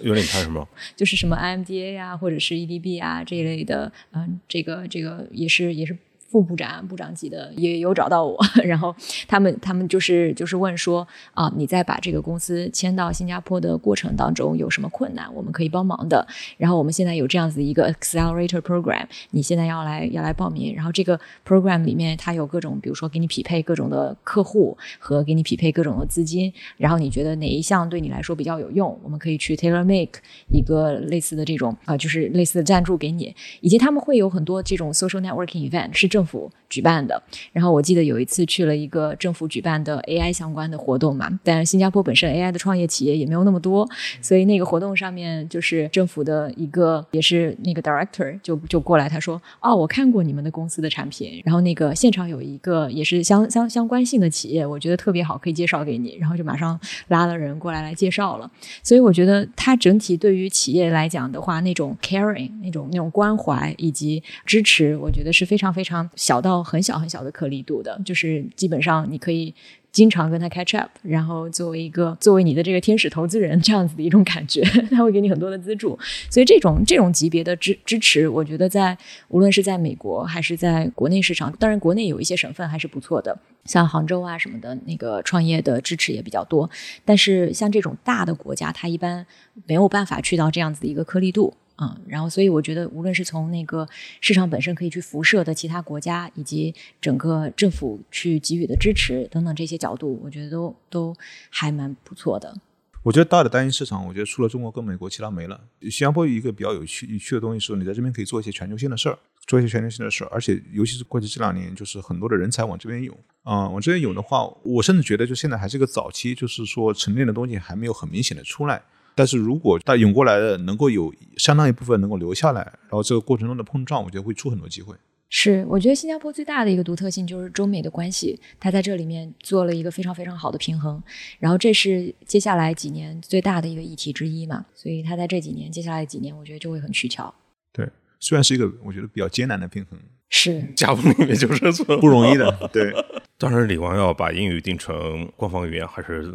[0.00, 0.66] 约你谈什么？
[0.96, 5.96] 就是什么 IMDA 呀，或者是 EDB 啊这一类的，嗯，这个这个也是也是。
[6.34, 8.92] 副部长、部长级的也有找到我， 然后
[9.28, 16.26] 他们他们就是就是问说啊，你在把这个公司迁到新加坡的过程当中有什么困难，我们可以帮忙的。
[16.58, 20.74] 然后我们现在有这样子一个 accelerator program，你现在要来要来报名。
[20.74, 21.16] 然后这个
[21.46, 26.52] program 里面它有各种，比如说给你匹配各种的客户和给你匹配各种的资金。
[26.76, 33.32] 然后你觉得哪一项对你来说比较有用，我们可以去 tailor make 一个类似的这种啊，就是类似的赞助给你。
[33.60, 37.22] 以及他们会有很多这种 social networking event，是正政府举办的。
[37.52, 43.86] 然后我记得有一次去了一个政府举办的 AI 相关的活动嘛，但新加坡本身 AI 的创业企业也没有那么多，
[44.22, 58.50] 所以那个活动上面就是政府的一个也是那个 director 就就过来，他说：“哦，我看过你们的公司的产品，然后那个现场有一个也是相相相关性的企业，我觉得特别好，可以介绍给你。”然后就马上拉了人过来来介绍了。
[58.82, 69.54] 所以我觉得它整体对于企业来讲的话，那种 caring 那种那种关怀以及支持，我觉得是非常非常小到很小很小的颗粒度的，就是基本上你可以。
[69.94, 75.96] 经常跟他 catch up，然后作为一个作为你的这个天使投资人 这样子的一种感觉，他会给你很多的资助，
[76.28, 78.98] 所以这种这种级别的支支持，我觉得在
[79.28, 86.68] 无论是在美国还是在国内市场，当然国内有一些省份还是不错的，像杭州啊什么的那个创业的支持也比较多，
[87.04, 89.24] 但是像这种大的国家，它一般
[89.64, 91.54] 没有办法去到这样子的一个颗粒度。
[91.76, 93.88] 嗯，然后所以我觉得，无论是从那个
[94.20, 101.16] 市场本身可以去辐射的其他国家，以及整个政府去给予的支持等等这些角度，我觉得都都
[101.50, 102.56] 还蛮不错的。
[103.02, 105.60] 我觉得大的单一市场，我觉得除了中国跟美国，其他没了。
[105.82, 113.14] 新加坡一个比较有趣有趣的东西是，你在这边可以做一些全球性的事儿，做一些全球性的事儿，而且尤其是过去这两年，就是很多的人才往这边涌。
[113.42, 118.80] 啊，往这边涌的话，我甚至觉得就现在还是一个早期，就是说沉淀的东西还没有很明显的出来。
[119.14, 124.94] 但是如果它涌过来的能够有相当一部分能够留下来，然后这个过程中的碰撞，我觉得会出很多机会。
[125.30, 131.02] 是，我觉得新加坡最大的一个独特性就是中美的关系，它在这里面做了一个非常非常好的平衡。
[131.40, 137.34] 然后这是接下来几年最大的一个议题之一嘛，所以它在这几年接下来几年，我觉得就会很取巧。
[137.72, 137.88] 对，
[138.20, 139.98] 虽然是一个我觉得比较艰难的平衡，
[140.28, 142.70] 是夹缝里面就是不容易的。
[142.72, 142.94] 对，
[143.36, 146.32] 当然李光耀把英语定成官方语言还是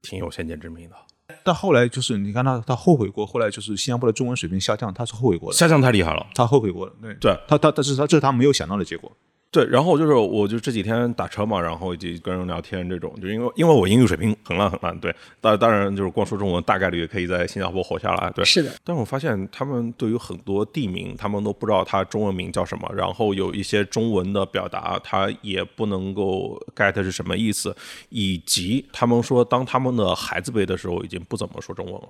[0.00, 0.96] 挺有先见之明的。
[1.42, 3.26] 但后来就是你看他，他后悔过。
[3.26, 5.56] 后来就是新加坡的中文水平下降，他是后悔过的。
[5.56, 6.92] 下降太厉害了，他后悔过了。
[7.00, 9.10] 对，对他，他，但是他这是他没有想到的结果。
[9.52, 18.74] 对，然后就是，我就这几天打车嘛，然后以及跟人聊天这种，就因为因为我英语水平很烂很烂，对，当当然就是光说中文，大概率也可以在新加坡活下来，对，是的。
[18.82, 27.76] 但我发现他们对于很多地名，他们都不知道它中文名叫什么，然后有一些中文的表达，他也不能够 get 是什么意思，
[28.08, 32.08] 以及他们说，当他们的孩子辈的时候，已经不怎么说中文了，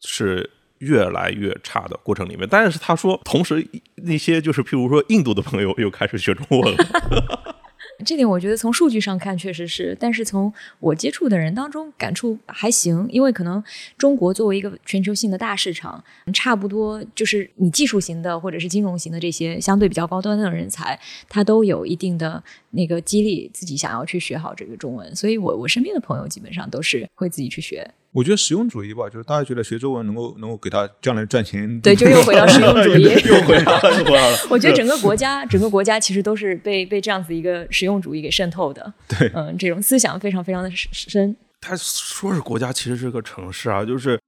[0.00, 0.50] 是。
[0.80, 3.66] 越来越差的过程里面，但是他说，同时
[3.96, 7.46] 那些就是譬如说印度的朋友又开始学中文了。
[8.02, 13.62] 这点我觉得从数据上看确实是，但是从我接触的人当中感触还行，因为可能
[13.98, 27.86] 中国作为一个全球性的大市场，差不多就是你技术型的或者是金融型的这些相对比较高端的人才，他都有一定的那个激励自己想要去学好这个中文，所以我我身边的朋友基本上都是会自己去学。
[28.12, 34.36] 我觉得实用主义吧，就是大家觉得学中文能够能够给他将来赚钱，对，就又回到实用主义， 又回到了，又回来了。
[34.50, 38.92] 我觉得整个国家，整个国家其实都是被被这样子一个实用主义给渗透的。
[39.06, 41.36] 对，嗯，这种思想非常非常的深。
[41.60, 44.18] 他说是国家，其实是个城市啊，就是，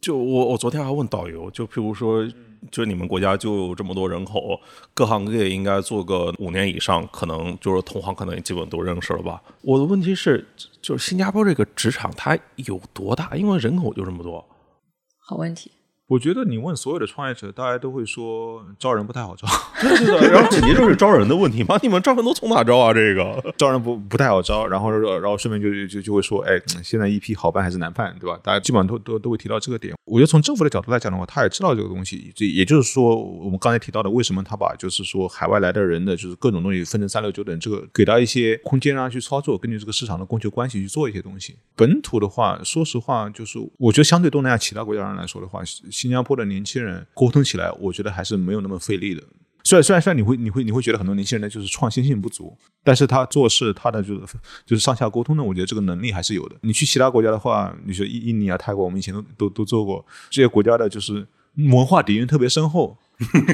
[0.00, 2.26] 就我我昨天还问导游，就譬如说。
[2.70, 4.60] 就你们国家就有这么多人口，
[4.94, 9.42] 各行各业应该做个五年以上，可能就是同行可能也基本都认识了吧。
[9.62, 10.46] 我的问题是，
[10.80, 13.34] 就是新加坡这个职场它有多大？
[13.34, 14.44] 因为人口就这么多。
[15.18, 15.70] 好问题。
[16.12, 19.48] 我觉得你问所有的创业者，大家都会说招人不太好招。
[19.80, 21.78] 对对对，然后紧接着是招人的问题嘛？
[21.82, 22.92] 你们招人都从哪招啊？
[22.92, 28.38] 这个 招人不不太好招，然后然后顺便就就就会说，哎，现在一批好办还是难办，对吧？
[28.42, 29.94] 大家基本上都都都会提到这个点。
[30.04, 41.56] 我觉得从政府的角度来讲的话，他也知道这个东西，这也就是说，我们刚才提到的，为什么他把就是说海外来的人的就是各种东西分成三六九等，这个给到一些空间让他去操作，根据这个市场的供求关系去做一些东西。
[41.74, 45.62] 本土的话，说实话，就是我觉得相对东南亚其他国家人来说的话。
[46.02, 49.22] 新加坡的年轻人沟通起来，我觉得还是没有那么费力的。
[49.62, 54.20] 虽然虽然虽然你会你会你会觉得很多年轻人呢就是创新性不足，但是他做事他的就是
[54.66, 56.56] 就是上下沟通呢，我觉得这个能力还是有的。
[56.62, 62.98] 你去其他国家的话，你说印印尼啊、泰国，我们以前都都都做过这些国家的，就是文化底蕴特别深厚，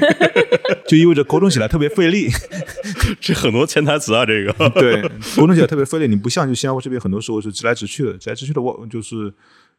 [0.89, 2.29] 就意味着沟通起来特别费力。
[3.21, 5.03] 这很多潜台词啊，这个对
[5.35, 6.07] 沟通起来特别费力。
[6.07, 9.31] 你不像就新加坡这边，很多时候是直来直去的，直来直去的我就是。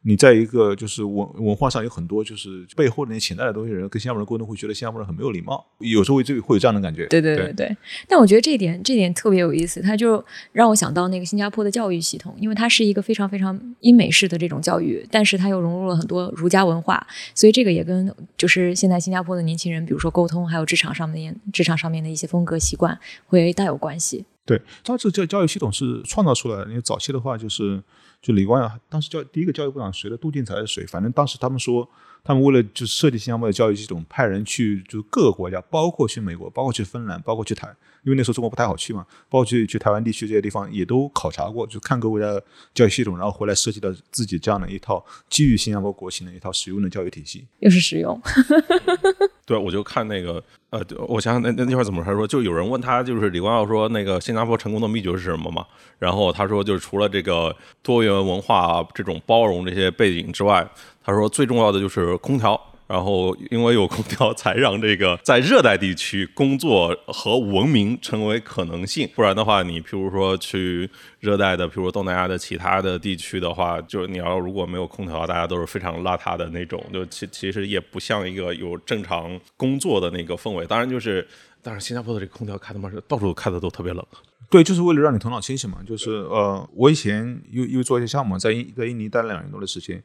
[0.03, 7.05] 你在一个就是文文化上有很多就是背后的那些潜在的东西，人跟新加坡人沟通会觉得新加坡人很没有礼貌，有时候会这会有这样的感觉。
[7.05, 7.77] 对对对对。
[8.07, 24.25] 但我觉得这点这点特别有意思，它就让我想到那个新加坡的教育系统，因为它是一个非常非常英美式的这种教育，但是它又融入了很多儒家文化，所以这个也跟就是现在新加坡的年轻人，比如说沟通还有职场上面职场上面的一些风格习惯会大有关系。
[24.47, 27.83] 对，它这个教教育系统是创造出来的，因为早期的话就是。
[28.21, 30.15] 就李光耀当时教第一个教育部长谁的？
[30.15, 31.89] 杜靖才是谁，反正当时他们说，
[32.23, 37.67] 他们为了就是设计新加坡的教育系统，派人去就各个国家，包括去美国，包括去芬兰，包括去台，
[38.03, 42.43] 因为那时候中国不太好去嘛，包括去去台湾地区这些地方也都考察过，就看各国家的
[42.75, 47.47] 教育系统，然后回来设计了自己这样的一套基于新加坡国情的一套实用的教育体系。
[47.57, 48.21] 又是实用，
[49.47, 52.13] 对，我就看那个，呃，我想想那那那会儿怎么他？
[52.13, 55.65] 说就有人问他，就是李光耀说那个新加坡成功的秘诀是什么嘛？
[55.99, 57.53] 然后他说，就是除了这个
[57.83, 60.65] 多元文化、这种包容这些背景之外，
[61.03, 62.59] 他说最重要的就是空调。
[62.91, 69.09] 然后因为有空调，才让这个 在热带地区工作和文明成为可能性。
[69.15, 70.89] 不然的话，你譬如说去
[71.21, 80.65] 热带的，譬如东南亚的其他的地区的话，就是你要如果没有空调，大家都是非常邋遢的那种，就其其实也不像一个有正常工作的那个氛围。
[80.65, 81.25] 当然就是，
[81.61, 84.05] 但是新加坡的这个空调开他妈是到处开的都特别冷。
[84.49, 85.77] 对，就是为了让你头脑清醒嘛。
[85.87, 90.03] 就是呃，我以前因为因为做一些项目，在印在印尼待了两年多的时间，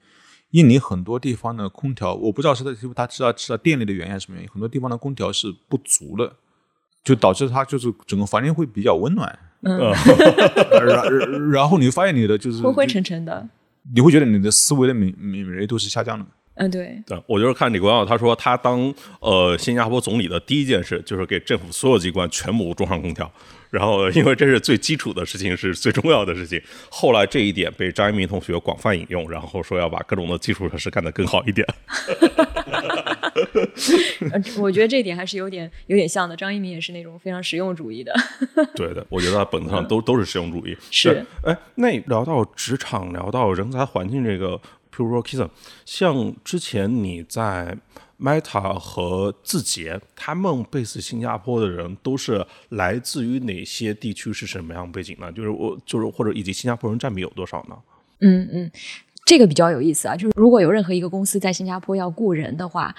[0.51, 6.33] 印尼很多地方的空调，我不知道是他是他知道知道电力的原因还是什么原因，很多地方的空调是不足的，
[7.05, 9.39] 就导致它就是整个房间会比较温暖。
[9.63, 9.79] 嗯，
[10.87, 13.49] 然然后你会发现你的就是灰灰沉沉的，
[13.95, 16.25] 你会觉得你的思维的敏敏锐度是下降的。
[16.55, 23.31] 嗯，对，对，我就是看李光耀，他说他当呃新加坡总理的第一件事就是给政府所有机关全部装上空调，
[23.71, 26.61] 然后因为这是最基础的事情，是最重要的事情。
[26.91, 31.67] 后来这一点被张一鸣同学广泛引用，然后说要把各种的基础设施干得更好一点。
[34.33, 36.35] 呃我觉得这一点还是有点有点像的。
[36.37, 38.15] 张一鸣也是那种非常实用主义的，
[38.75, 40.77] 对的，我觉得他本质上都都是实用主义。
[40.91, 41.13] 是
[41.43, 44.57] 对，哎，那聊到职场，聊到人才环境这个，
[44.95, 45.49] 譬如说 Kison，
[45.85, 47.77] 像之前你在
[48.19, 54.33] Meta 和字节，他们 base 新加坡的人都是来自于哪些地区？
[54.33, 55.31] 是什么样背景呢？
[55.33, 57.77] 就是我就是或者以及新加坡人占比有多少呢？
[58.21, 58.71] 嗯嗯，
[59.25, 60.17] 这个比较有意思啊。
[60.17, 62.95] 就是如果有任何一个公司在新加坡要雇人的话，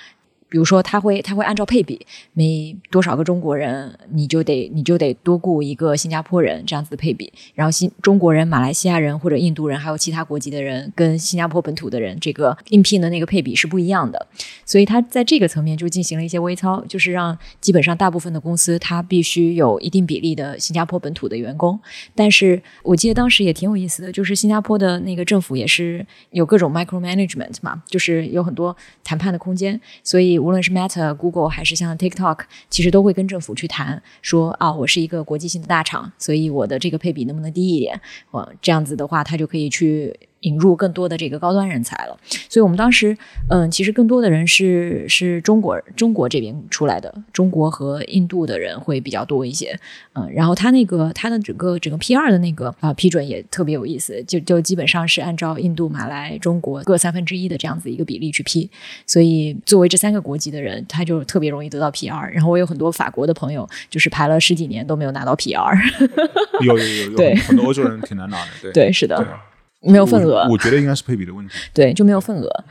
[0.49, 7.31] 比如说他会他会按照配比，每多少个中国人，你就得你就得多雇一个新加坡人这样子的配比。
[7.53, 14.27] 然后新中国人、马来西亚人或者印度人，还有其他国籍的人跟新加坡本土的人，这个应聘的那个配比是不一样的。
[14.65, 21.77] 所以他在这个层面就进行了一些微操，就是让基本上大部分的公司它必须有一定比例的新加坡本土的员工。
[22.15, 37.99] 但是我记得当时也挺有意思的，就是新加坡的那个政府也是有各种 micromanagement 嘛，就是有很多谈判的空间，所以无论是 Meta、Google 还是像 TikTok，其实都会跟政府去谈，说啊，我是一个国际性的大厂，所以我的这个配比能不能低一点？
[38.31, 40.17] 我这样子的话，他就可以去。
[40.41, 42.17] 引入更多的这个高端人才了，
[42.47, 43.17] 所以我们当时，
[43.49, 49.77] 嗯，其实更多的人是是中国中国这边出来的，中国和印度的人会比较多一些，
[50.13, 58.69] 嗯，然后他那个他的整个整个 P 二的那个啊批准也特别有意思，就就基本上是按照印度、马来、中国各三分之一的这样子一个比例去批，
[59.05, 62.31] 所以作为这三个国籍的人，他就特别容易得到 P 二。
[62.31, 65.75] 然后我有很多法国的朋友，就是排了十几年都没有拿到 P 二。
[66.61, 67.35] 有有有有， 对。
[67.35, 68.71] 很多欧洲人挺难拿的，对。
[68.71, 69.25] 对，是的，对
[69.87, 71.53] 没有份额我，我觉得应该是配比的问题。
[71.73, 72.65] 对，就没有份额。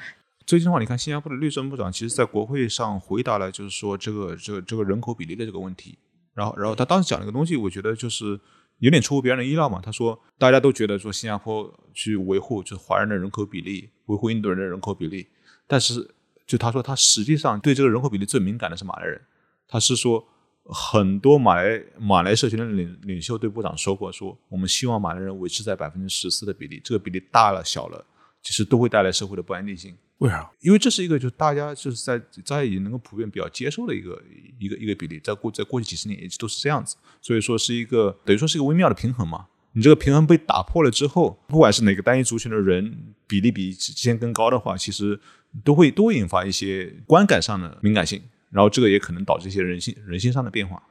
[0.47, 5.99] 最近的话，你看新加坡的律政部长，其实在国会上回答了，就是说这个这个这个人口比例的这个问题。
[6.35, 8.39] 然后然后他当时讲了一个东西，我觉得就是
[8.79, 9.81] 有点出乎别人的意料嘛。
[9.83, 15.27] 他说大家都觉得说新加坡去维护就是华人的人口比例，维护印度人的人口比例，
[15.67, 16.15] 但是
[16.47, 19.21] 就他说他实际上对这个人口比例最敏感的是马来人。
[19.67, 20.25] 他是说
[20.69, 28.05] 很多马来马来社群的领领袖对部长说过，说我们希望马来人维持在百分之十四的比例，这个比例大了小了，
[28.43, 29.95] 其实都会带来社会的不安定性。
[30.19, 30.51] 为啥？
[30.61, 34.21] 因为这是一个就是大家就是在在已经能够普遍比较接受的一个
[34.59, 39.47] 一个一个比例，在过在过去几十年一直都是这样子，所以说是一个等于说是一个微妙的平衡嘛。
[39.73, 45.21] 你这个平衡被打破了之后，不管是哪个单一族群的人比例比之前更高的话，其实
[45.63, 50.83] 都会都会引发一些观感上的敏感性，然后这个也可能导致一些人性人性上的变化。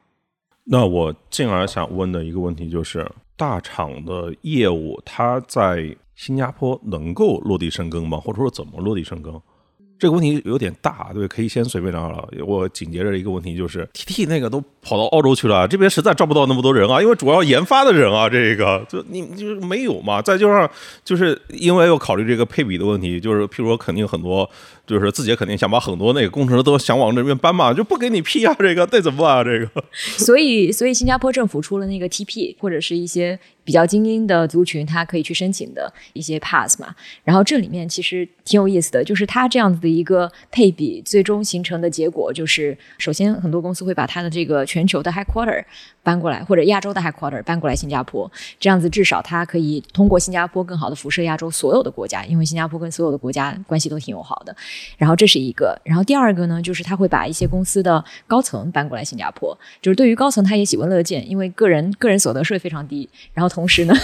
[0.64, 8.18] 那我进而想问的一个问题就是，大厂的业务它在新加坡能够落地生根吗？
[8.18, 9.32] 或者说怎么落地生根？
[9.98, 12.28] 这个问题有点大，对，可以先随便聊聊。
[12.44, 20.20] 我紧接着一个问题就是，T T 那个都跑到澳洲去了，这边实在招不到那么多人啊，因为主要研发的人啊，这个就你就是没有嘛。
[20.20, 20.70] 再加上
[21.02, 24.50] 就是因为要考虑这个配比的问题，就是譬如说肯定很多
[24.86, 29.44] 就是字节肯定想把很多那个工程师都想往这边搬嘛，就不给你批啊，这个那怎么办啊？
[29.44, 29.68] 这个
[30.16, 36.94] 所以，所以新加坡政府出了那个 TP 或者是一些比较精英的族群，他可以去申请的一些 pass 嘛。
[37.24, 45.64] 然后这里面其实挺有意思的，就是它这样子的一个配比，最终形成的结果就是，首先很多公司会把它的这个全球的 headquarter
[46.04, 48.30] 搬过来，或者亚洲的 headquarter 搬过来新加坡，
[48.60, 54.54] 这样子至少它可以通过新加坡更好的辐射亚洲所有的国家，因为新加坡跟所有的国家关系都挺友好的。
[54.96, 63.94] 然后这是一个，然后第二个呢，就是他会把一些公司的高层搬过来新加坡，就是对于高层他也喜闻乐见，因为个人个人所得税非常低，然后同时呢，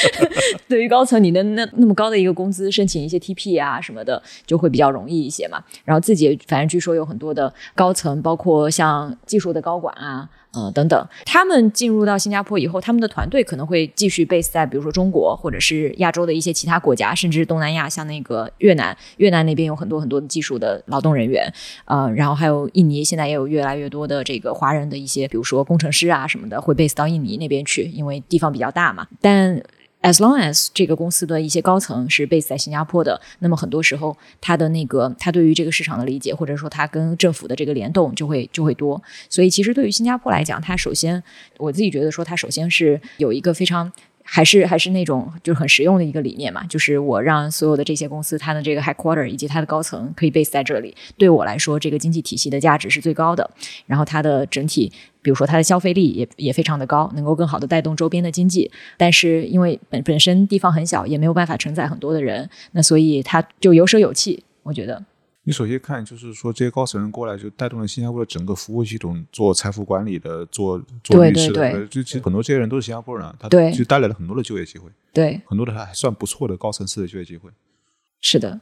[0.68, 5.62] 对于高层你的那那么高的一个工资申请一些 TP 啊什么的就会比较容易一些嘛。
[5.84, 10.28] 然后自己反正据说有很多的高层，包括像技术的高管啊。
[10.52, 21.52] 呃，等等，他们进入到新加坡以后，他们的团队可能会继续 base 在比如说中国或者是亚洲的一些其他国家，甚至东南亚，像那个越南，越南那边有很多很多的技术的劳动人员，
[21.84, 29.62] 呃，然后还有印尼，现在也有越来越多的这个华人的一些，比如说工程师啊什么的，会 base 到印尼那边去，因为地方比较大嘛，但。
[30.02, 39.02] As long as 这个公司的一些高层是 base 在新加坡的，那么很多时候他的那个他对于这个市场的理解，或者说他跟政府的这个联动就会就会多。
[39.28, 41.22] 所以其实对于新加坡来讲，它首先
[41.58, 43.92] 我自己觉得说，它首先是有一个非常。
[44.22, 53.50] 还是还是那种就是很实用的一个理念嘛，就是我让所有的这些公司，它的这个 headquarter 以及它的高层可以 base 在这里，对我来说，这个经济体系的价值是最高的。
[53.86, 58.70] 然后它的整体，比如说它的消费力也也非常的高，能够更好的带动周边的经济。
[58.96, 65.02] 但是因为本本身地方很小，也没有办法承载很多的人，那所以它就有舍有弃，我觉得。
[65.42, 77.48] 你首先看，就是说这些高层人过来，就带动了新加坡的整个服务系统，做财富管理的，做做律师的，就其实很多这些人都是新加坡人，他其实带来了很多的就业机会，对，很多的还算不错的高层次的就业机会。
[78.20, 78.60] 是的，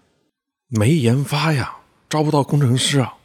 [0.68, 3.16] 没研发呀，招不到工程师啊。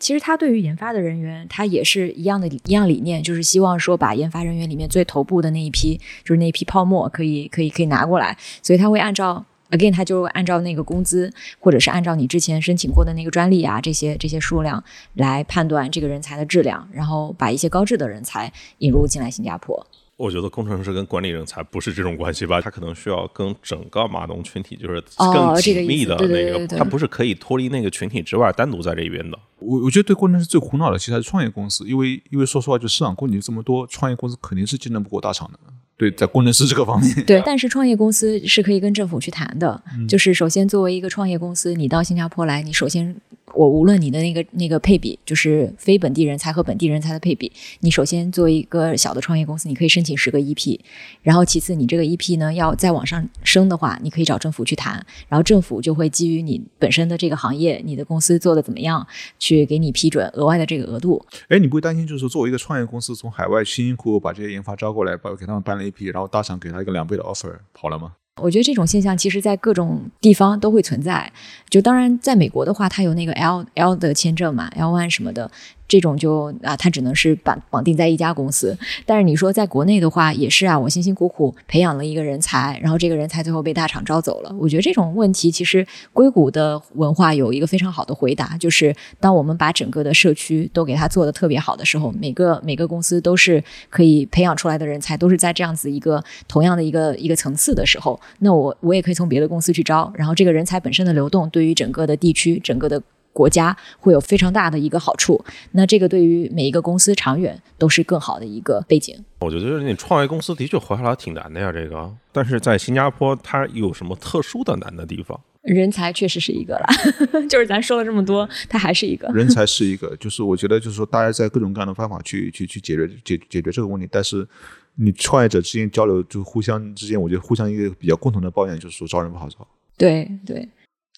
[0.00, 9.46] 其实他对于研发的人员，他也是一样的一样理念，就是希望说把研发人员里面最头部的那一批，就是那一批泡沫，可以可以可以拿过来，所以他会按照。
[9.70, 14.82] Again，他就按照那个工资，或者是按照你之前申请过的那个专利啊，这些这些数量
[15.14, 19.86] 来判断这个人才的质量，然后把一些高质的人才引入进来新加坡。
[20.16, 22.60] 我觉得工程师跟管理人才不是这种关系吧？
[22.60, 29.38] 他可能需要跟整个码农群体就是更紧密的那个，他不是可以脱离那个群体之外单独在这边的。
[29.60, 35.58] 我我觉得对工程师最苦恼的其实还是创业公司，因为因为说实话，就市场供给这么多，创业公司肯定是竞争不过大厂的。
[35.98, 39.82] 对，在工程师这个方面，对，但是创业公司是可以跟政府去谈的。
[40.08, 43.14] 就是首先，作为一个创业公司，你到新加坡来，你首先。
[43.54, 50.78] 我无论你的那个那个配比，就是非本地人才和本地人才的配比，你首先作为一个小的创业公司，你可以申请十个 EP，
[51.22, 59.04] 然后其次你这个 EP 呢要再往上升的话，你可以找政府去谈，然后政府就会基于你本身的这个行业，你的公司做的怎么样，
[59.38, 61.24] 去给你批准额外的这个额度。
[61.48, 68.12] 哎，你不会担心就是说作为一个创业公司从海外辛辛苦苦把这些研发招过来，把给他们办了然后大厂给他一个两倍的 offer 跑了吗？
[68.40, 71.32] 我觉得这种现象其实，在各种地方都会存在。
[71.68, 75.50] 就当然，在美国的话，它有那个 L L 的签证嘛，L one 什么的。
[75.88, 78.76] 这种就啊，它只能是绑绑定在一家公司。
[79.06, 84.54] 但是你说在国内的话，也是啊，我辛辛苦苦培养了一个人才，然后这个人才最后被大厂招走了。
[84.60, 103.02] 我觉得这种问题，其实硅谷的文化有一个非常好的回答，就是当我们把整个的社区都给它做的特别好的时候，每个每个公司都是可以培养出来的人才，都是在这样子一个同样的一个一个层次的时候，那我我也可以从别的公司去招，然后这个人才本身的流动，对于整个的地区，整个的。
[103.32, 109.16] 国家会有非常大的一个好处，那这个对于每一个公司长远都是更好的一个背景。
[109.40, 112.12] 我觉得你创业公司的确活下来挺难的呀，这个。
[112.32, 115.38] 但是在新加坡，它有什么特殊的难的地方？
[115.62, 116.86] 人才确实是一个了，
[117.50, 119.28] 就是咱说了这么多，它还是一个。
[119.32, 124.46] 人才是一个，就是我觉得就是说，大家在各种各样的方法去去去解决解解决这个问题，但是
[124.94, 129.66] 你创业者之间交流，就互相之间，我觉得互相一个比较共同的抱怨就是说招人不好招。
[129.96, 130.66] 对对。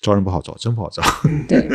[0.00, 1.02] 招人不好招，真不好招。
[1.48, 1.68] 对，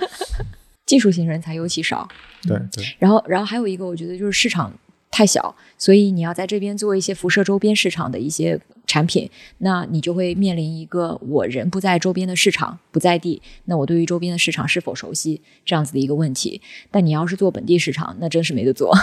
[0.86, 2.08] 技术型人才尤其少。
[2.42, 2.84] 对对。
[2.98, 4.72] 然后，然后还有一个，我觉得就是市场
[5.10, 16.60] 太小，所以你要在这边做一些辐射周边市场的一些产品，那你就会面临一个我人不在周边的市场不在地，那我对于周边的市场是否熟悉这样子的一个问题。
[16.90, 18.96] 但你要是做本地市场，那真是没得做。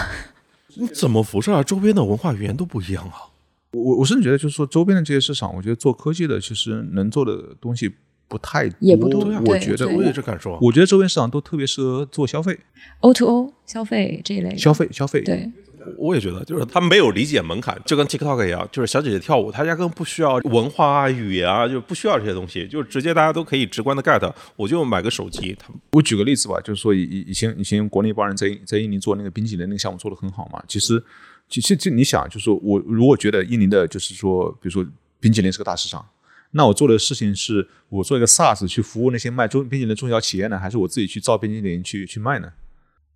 [0.74, 1.62] 你怎么辐射啊？
[1.62, 3.30] 周边的文化语言都不一样啊！
[3.72, 7.94] 我我甚至觉得，就是说周边的这些市场，我觉得做科技的其实能做的东西。
[8.28, 10.58] 不太也不多，我觉得我也这感受。
[10.60, 12.58] 我觉得周边市场都特别适合做消费
[13.00, 14.56] ，O to O 消费这一类。
[14.56, 15.50] 消费消费，对，
[15.96, 24.32] 我也觉得，就是他没有理解门槛，就跟 TikTok 一样，就是小姐姐跳舞，她压根不需要文化啊、语言啊，就不需要这些东西，就直接大家都可以直观的 get。
[24.56, 25.56] 我就买个手机。
[25.58, 31.02] 他我举个例子吧，就是说以以前以前国内一帮人在在印尼做那个冰淇淋那个项目做的很好嘛，其实。
[31.50, 34.86] 其实就你想，就是说我如果觉得印尼的，就是说，比如说
[35.18, 36.06] 冰淇淋是个大市场，
[36.52, 42.52] 那我做的事情是我做一个 SaaS 去服务那些卖中冰淇淋的中小企业呢，还是我自己去造冰淇淋去去卖呢？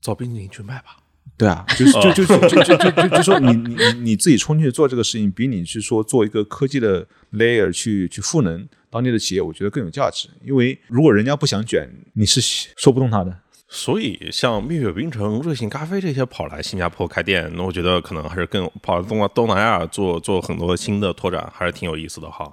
[0.01, 0.99] 造冰淇淋去卖吧。
[1.39, 10.29] 对啊，就 是就就就就就就就说你你你你自己冲进去做这个事情，比你去说做一个科技的 layer 去去赋能当地的企业，我觉得更有价值。
[10.45, 12.41] 因为如果人家不想卷，你是
[12.77, 13.39] 说不动他的。
[13.69, 22.53] 所以像蜜雪冰城、瑞幸咖啡这些跑来新加坡开店，那我觉得可能还是更跑东东南亚做做很多新的拓展，还是挺有意思的哈。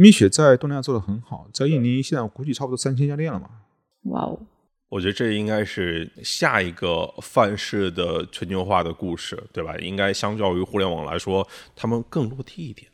[0.00, 3.50] 蜜雪在东南亚做的很好，在印尼现在我估计差不多三千家店了嘛。
[4.04, 4.40] 哇哦！
[4.88, 9.76] 我觉得这应该是下一个范式的全球化的故事，对吧？
[9.76, 11.46] 应该相较于互联网来说，
[11.76, 12.90] 他们更落地一点。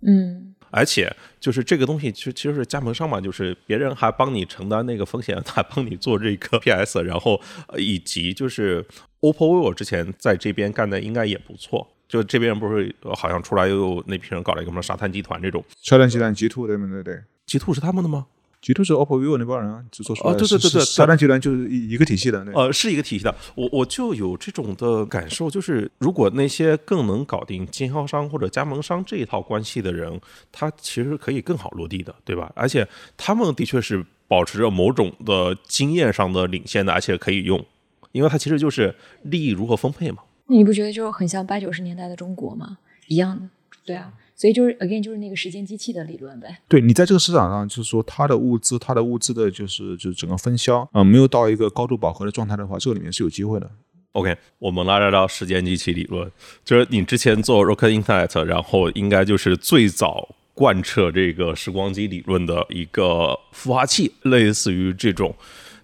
[0.00, 8.84] 嗯，而且就是这个东西，其实其实是加盟商嘛，就是别人还帮你承担那个风险，还帮你做这个 PS，然后呃以及就是
[9.20, 11.86] OPPO、vivo 之前在这边干的应该也不错。
[12.08, 18.26] 就这边不是呃好像出来又有那批人搞了一个什么沙滩集团这种，沙滩集团 G Two 对对对对极兔是他们的吗
[18.60, 20.36] ？，G Two 是 OPPO、vivo 那帮人啊，就做出来的。
[20.36, 22.44] 哦对对对对沙滩集团就是一一个体系的。
[22.44, 23.34] 对呃，是一个体系的。
[23.54, 32.50] 我我就有这种的感受，就是如果那些更能搞定经销商或者加盟商这一套关系的人，他其实可以更好落地的，对吧？
[32.54, 32.86] 而且
[33.16, 37.64] 他们的确是保持着某种的经验上的领先的，而且可以用，
[38.12, 40.18] 因为它其实就是利益如何分配嘛。
[40.48, 42.78] 那你不觉得就很像八九十年代的中国吗？
[43.06, 43.48] 一样的，
[43.84, 44.12] 对啊。
[44.34, 46.60] 所以就是 again 就是那个时间机器的理论呗。
[46.68, 53.68] 对你在这个市场上，就是说它的物资，它的物资的就是就是整个分销啊、没有到一个高度饱和的状态的话，这个里面是有机会的。
[54.12, 56.30] OK，我们拉来到时间机器理论，
[56.64, 65.34] 就是你之前做 Rocket Internet，然后应该就是最早贯彻这个时光机理论的一个孵化器，类似于这种，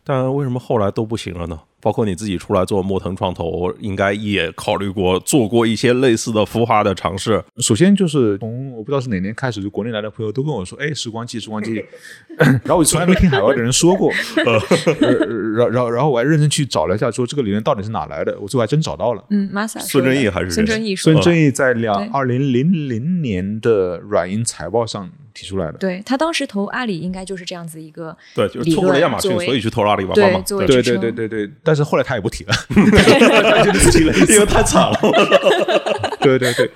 [0.04, 1.60] 但为什么后来都不行了呢？
[1.84, 7.44] 包括你自己出来做莫腾创投，应该也考虑过做过一些类似的孵化的尝试。
[7.58, 11.84] 首先就是从我不知道是哪年开始，就国内来的朋友都跟我说，哎，时光机，时光机，
[12.38, 14.10] 然后我从来没听海外的人说过，
[14.46, 19.22] 呃，然然后然后我还认真去找了一下，说这个理论到底是哪来的，我最后还真找到了。
[19.28, 25.78] 嗯，Masa 孙正义还是孙正义说，孙正义在两对二零零零年的软银财报上提出来的。
[25.78, 30.42] 对他当时投阿里应该就是这样子一个对，就是错过了亚马逊，所以去投了阿里巴巴嘛。
[30.46, 32.54] 对对对对对对，但是后来他也不提了。
[34.30, 34.98] 因为太惨了。
[36.22, 36.70] 对对对，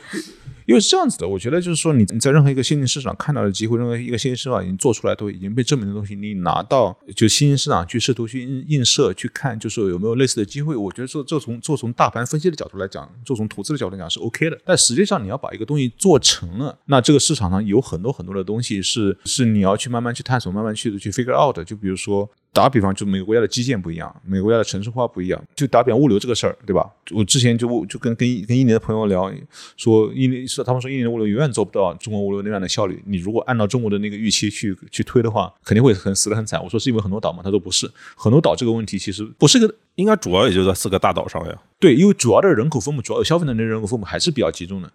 [0.69, 10.77] 因为是这样子的，我觉得就是说你你在任何一个新兴市场看到的机会，任何一个新兴市场已经做出来都已经被证明的东西，你拿到就新兴市场去试图去映映射去看，就是有没有类似的机会。
[10.77, 14.61] 我觉得这这从这从大盘分析的角度来讲，这从投资的角度来讲是 OK 的。
[14.63, 21.67] 但实际上你要把一个东西做成了，那这个市场上有很多很多的东西是是你要去慢慢去探索，慢慢去去 figure out。
[21.67, 22.29] 就比如说。
[22.53, 25.41] 打比方，就每个国家的基建不一样，每个国家的城市化不一样。
[25.55, 26.91] 就打比方物流这个事儿，对吧？
[27.13, 29.33] 我之前就就跟跟跟印尼的朋友聊，
[29.77, 33.01] 说印尼是他们说印尼的物流永远做不到中国物流那样的效率。
[33.07, 36.63] 你如果按照中国的那个预期去去推的话，肯定会很死得很惨。
[36.63, 37.43] 我说是因为很多岛嘛？
[37.45, 41.57] 他说不是，很多岛这个问题其实不是个应该主要也就在四个大岛上呀。
[41.79, 44.91] 对，因为主要的人口分布，主要有消费能力的人口分布还是比较集中的。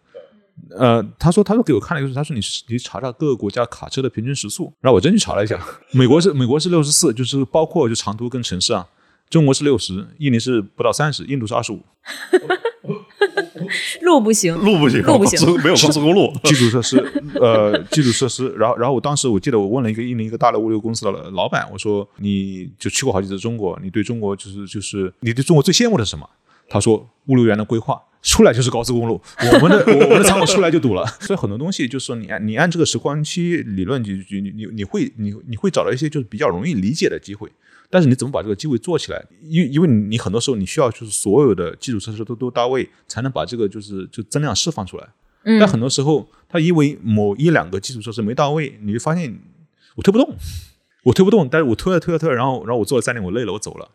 [0.77, 5.59] 呃，他说，他说给我看了一个数，他说你你查查各个国家卡车的平均时速，然后我真去查了一下，
[5.91, 8.87] 美国是美国是六十四，就是包括就长途跟城市啊，
[9.29, 11.81] 中国是六十，印尼是不到三十，印度是二十五。
[14.01, 16.31] 路不行，路不行，路不行没有高速公路。
[16.43, 16.97] 基础设施，
[17.39, 18.49] 呃，基础设施。
[18.57, 26.29] 然后，然后我当时我记得我问了一个印尼一个大的物流公司的老板，我说你就去过好几次中国，你对中国就是就是你对中国最羡慕的是什么？
[26.69, 29.21] 他说物流园的规划出来就是高速公路，
[29.53, 31.05] 我们的我们的仓库出来就堵了。
[31.19, 37.51] 所以很多东西就是说你按你按这个时光机理论，你你你你会你你会找到一些就是比较容易理解的机会。
[37.89, 39.23] 但是你怎么把这个机会做起来？
[39.43, 45.07] 因因为你很多时候你需要就是所有的基础设施都都到位，才能把这个就是就增量释放出来。
[45.43, 49.37] 嗯但很多时候，它因为某一两个基础设施没到位，你就发现
[49.95, 50.33] 我推不动，
[51.03, 53.91] 我推不动，但是我推了推了推了，然后然后我做了三年，我累了，我走了。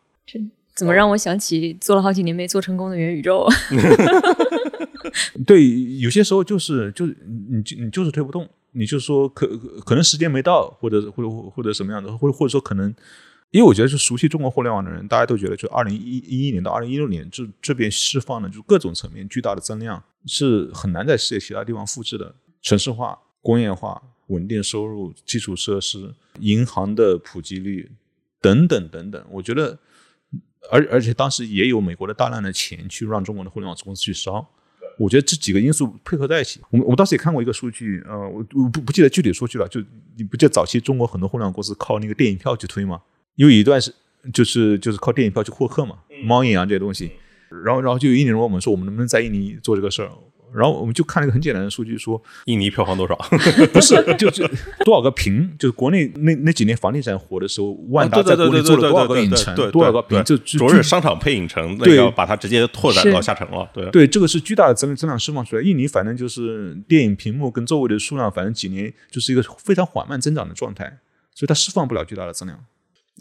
[0.79, 3.49] 怎么让我想起做了好几年没做成功的元宇宙？
[5.45, 7.17] 对，有些时候就是就是
[7.51, 12.95] 你就你就是推不动，你就说可可可能时间没到，或者或者或者什么样的，或者或者说可能，
[13.51, 22.33] 因为我觉得是熟悉中国互联网的人，大家都觉得就二零一一一年到二零一六年这这边释放的就各种层面巨大的增量，是很难在世界其他地方复制的。
[22.63, 27.91] 城市化、工业化、稳定收入、基础设施、银行的普及率
[28.41, 29.77] 等等等等，我觉得。
[30.71, 34.47] 而而且当时也有美国的大量的钱去让中国的互联网公司去烧，
[34.99, 39.81] 我觉得这几个因素配合在一起，我们我当时也看过一个数据，呃，我我不不记得具体数据了，就
[40.17, 43.01] 你不记得早期中国很多互联网公司靠那个电影票去推吗？
[43.37, 43.95] 因为有一段是
[44.33, 47.13] 就是就是靠电影票去获客嘛，猫眼啊这些东西，
[47.65, 50.11] 然后然后就有印尼人问我们说，我们能不能在印尼做这个事儿？
[50.53, 53.15] 然后我们就看了一个很简单的数据，说印尼票房多少？
[53.73, 54.49] 不是，就是
[54.85, 63.69] 多少个屏，就是国内那那几年房地产火的时候，万达对对对对在国内做了多少个影城多少个屏，就就主要是商场配影城，那对个把它直接拓展到下沉了。
[63.73, 65.63] 对，对，这个是巨大的增增长释放出来。
[65.63, 70.99] 印尼反正就是电影屏幕跟座位的数量，反正几年就是一个非常缓慢增长的状态，
[71.35, 72.59] 所以它释放不了巨大的增量。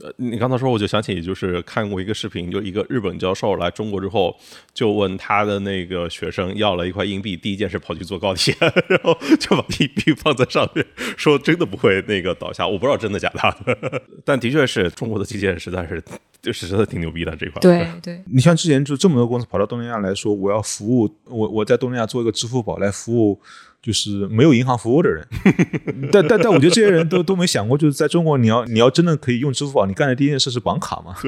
[0.02, 4.36] 呃，你刚才说，我就想起，就是看过一个视频，就一个日本教授来中国之后，
[4.74, 8.56] 就问他的那个学生要了一块硬币，第一件事跑去坐高铁，
[8.88, 10.86] 然后就把硬币放在上面，
[11.18, 12.68] 说真的不会那个倒下。
[12.68, 16.04] 我不知道真的假的， 但的确是中国的基建实在是
[16.42, 17.60] 就是真的挺牛逼的这块。
[17.60, 23.42] 对对， 你像之前就这么多公司跑到东南亚来说，我要服务我我在东南亚做一个支付宝来服务，
[23.82, 25.26] 就是没有银行服务的人。
[26.12, 31.16] 但但但我觉得这些人都都没想过，就是在中国你要你要真的可以用支付宝，你干的第一件事是绑卡吗？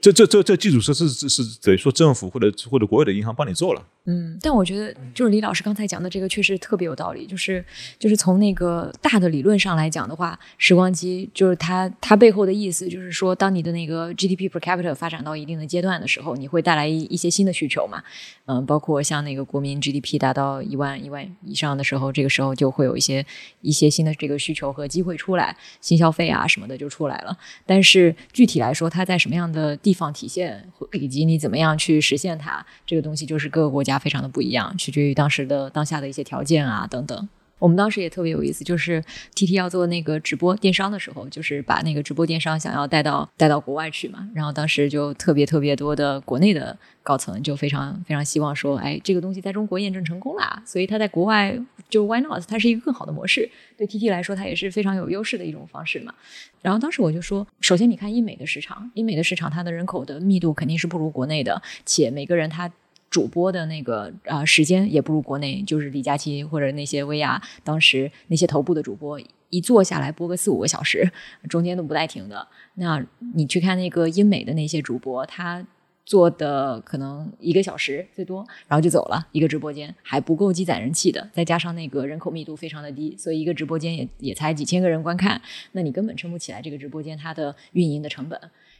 [0.00, 3.82] 这这这这基础设施是是等于说政府或者或者国有的银行帮你做了。
[4.04, 7.64] 嗯，但我觉得就是李老师刚才讲的这个确实特别有道理，就是
[7.98, 18.00] 就是从那个大的理论上来讲的话，时光机就是它它背后的意思就是说，当你的那个 GDP per capita 发展到一定的阶段的时候，你会带来一一些新的需求嘛，
[18.44, 23.24] 嗯，包括像那个国民 GDP 达到一万一万以上的时候，这个时候就会有一些
[23.60, 27.38] 一些新的这个需求和机会出来，新消费啊什么的就出来了。
[27.64, 37.28] 但是具体来说，它在什么样的地方体现，以及你怎么样去实现它，这个东西就是各个国家非常的不一样，取决于当时的当下的一些条件啊等等。
[37.58, 39.02] 我们当时也特别有意思，就是
[39.34, 44.28] T T 要做那个直播电商的时候，就是把那个直播电商想要带到带到国外去嘛。
[44.34, 52.42] 然后当时就特别特别多的国内的高层就非常非常希望说，哎，这个东西在中国验证成功啦，所以它在国外就 Why not？
[52.46, 53.48] 它是一个更好的模式，
[53.78, 56.12] 对 T T 来说它也是非常有优势的一种方式嘛。
[56.60, 62.70] 然后当时我就说，首先你看英美的市场，英美的市场它的人口的密度肯定是不如国内的，且每个人他。
[63.08, 69.18] 主播的那个啊、时间也不如国内，就是李佳琦或者那些薇娅当时那些头部的主播
[69.50, 71.10] 一坐下来播个四五个小时，
[71.48, 72.46] 中间都不带停的。
[72.74, 73.04] 那
[73.34, 75.64] 你去看那个英美的那些主播，他
[76.04, 85.40] 做的可能一个小时最多，然后就走了，一个直播间还不够积攒人气的，再加上那个人口密度非常的低，所以一个直播间也也才几千个人观看，
[85.72, 88.38] 那你根本撑不起来这个直播间它的运营的成本。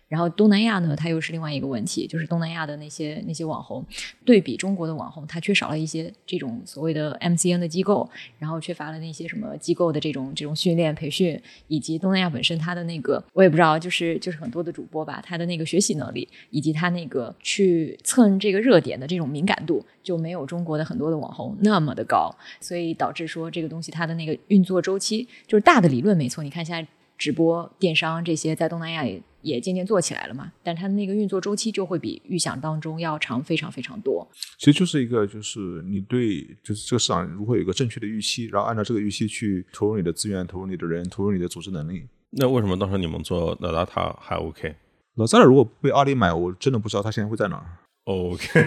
[0.09, 3.85] 然后东南亚呢，它又是另外一个问题，就是东南亚的那些那些网红，
[4.25, 26.87] 对比中国的网红，它缺少了一些这种所谓的 MCN 的机构，然后缺乏了那些什么机构的这种这种训练培训，以及东南亚本身它的那个我也不知道，就是就是很多的主播吧，他的那个学习能力，以及他那个去蹭这个热点的这种敏感度，就没有中国的很多的网红那么的高，所以导致说这个东西它的那个运作周期，就是大的理论没错，你看现在
[27.17, 29.23] 直播电商这些在东南亚也。
[29.43, 34.29] 也渐渐做起来了嘛，但它的那个运作周期就会比预想当中要长非常非常多。
[34.59, 42.09] 其实就是一个，就是你对就是这个市场如果有一个正确的预期，然后按照这个预期去投入你的资源、投入你的人、投入你的组织能力。
[42.33, 44.75] 那为什么当时你们做 a d a 还 OK？
[45.15, 47.67] 老扎尔如果被阿里买，我真的不知道他现在会在哪儿。
[48.07, 48.65] OK，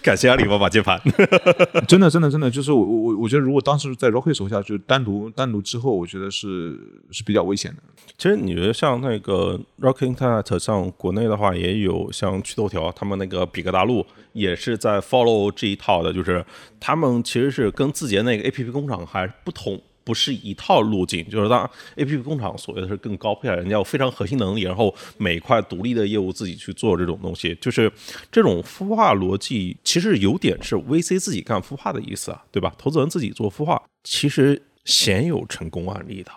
[0.00, 1.00] 感谢阿里巴巴接盘。
[1.88, 6.78] 真的，真的，真的，就是我我我觉得，如果当时在 Rocky 手下，就单独单独之后，我觉得是
[7.10, 7.78] 是比较危险的。
[8.16, 16.46] 其实你觉得像那个 Rocket Internet，像国内的话也有像趣头条，他们那个比格大陆也是在 follow 这一套的，就是
[16.78, 19.82] 他们其实是跟字节那个 APP 工厂还不同。
[20.06, 27.92] 不是一套路径，就是当 A P P 工厂所谓的是更高配，人家有非常核心能力，然后每块独立的业务自己去做这种东西，就是
[28.30, 32.72] 这种孵化逻辑，其实有点是 V C 自己干孵化的意思啊，对吧？
[32.78, 36.30] 投资人自己做孵化，其实鲜有成功案例的，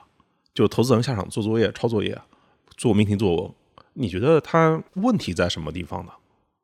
[0.55, 2.19] 就投资人下场做作业、抄作业、
[2.75, 3.51] 做命题作文，
[3.93, 6.11] 你觉得他问题在什么地方呢？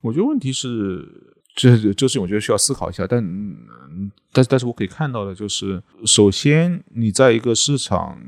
[0.01, 1.34] 我觉得问题是。
[1.55, 8.21] 这这个事情我觉得需要思考一下，但嗯，但但是我可以看到的就是，首先你在一个市场，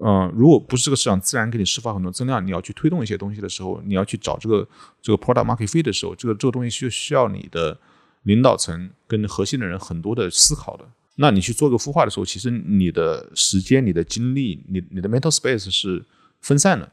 [0.00, 4.66] 嗯、如果不是这个市场自然给你释放很多增量，你要去推动一些东西的时候，你要去找这个
[5.02, 7.76] 这个 product market fit 的时候，这个这个东西需需要你的
[8.22, 10.84] 领导层跟核心的人很多的思考的。
[11.16, 16.04] 那你去做个孵化的时候，其实你的时间、你的精力、你你的 mental space 是
[16.40, 16.88] 分散的。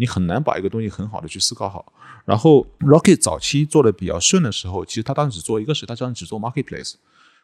[0.00, 1.92] 你很难把一个东西很好的去思考好。
[2.24, 6.94] 然后 Rocket 早期做的比较顺的时候，其实他当时只做一个事，他当时只做 Marketplace。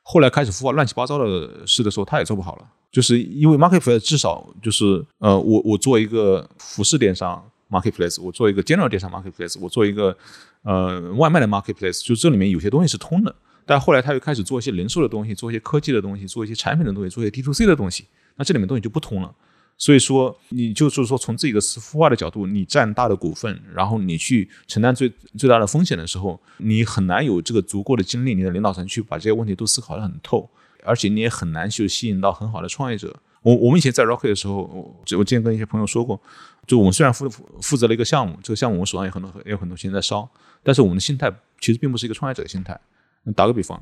[0.03, 10.17] 后来开始孵化乱七八糟的事的时候，他也做不好了，就是因为 Marketplace 至少就是呃，我我做一个服饰电商 Marketplace，我做一个 General 电商 Marketplace，我做一个
[10.63, 13.35] 呃外卖的 Marketplace，就这里面有些东西是通的。
[13.67, 18.05] 但后来他又开始做一些零售的东西，做一些科技的东西，做一些产品的东西，做一些 D to C 的东西，
[18.37, 19.35] 那这里面东西就不通了。
[19.79, 30.49] 所以说，你就是说从自己的孵化的角度，你占大的股份，然后你去承担最最大的风险的时候，你很难有这个足够的精力，你的领导层去把这些问题都思考得很透，
[30.83, 33.15] 而且你也很难去吸引到很好的创业者。
[33.43, 36.21] 我我们以前在 Rocket 的时候，我我之前跟一些朋友说过，
[36.67, 37.29] 就我们虽然负
[37.61, 40.29] 负责了一个项目，这个项目我们手上有很多也有很多钱在烧，
[40.63, 42.81] 但是我们的心态其实并不是一个创业者的心态。
[43.35, 43.81] 打个比方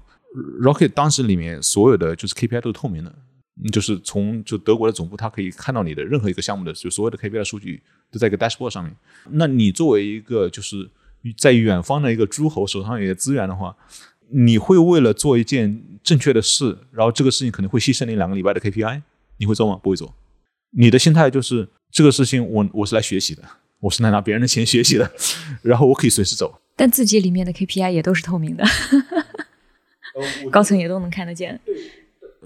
[0.61, 3.14] ，Rocket 当时里面所有的就是 KPI 都是透明的。
[3.72, 8.94] 就是从就德国的总部，它可以看到你的任何一个项目的就所有的 KPI 数据都在一个 dashboard 上面。
[9.30, 10.90] 那你作为一个就是
[11.38, 13.76] 在远方的一个诸侯手上有些资源的话，
[14.30, 19.02] 你会为了做一件正确的事，然后这个事情可能会牺牲你两个礼拜的 KPI，
[19.36, 19.78] 你会做吗？
[19.82, 20.14] 不会做。
[20.76, 23.42] 你的心态就是这个事情我我是来学习的，
[23.78, 25.12] 我是来拿别人的钱学习的，
[25.62, 26.61] 然后我可以随时走。
[26.74, 28.64] 但自己里面的 KPI 也都是透明的，
[30.50, 31.61] 高层也都能看得见。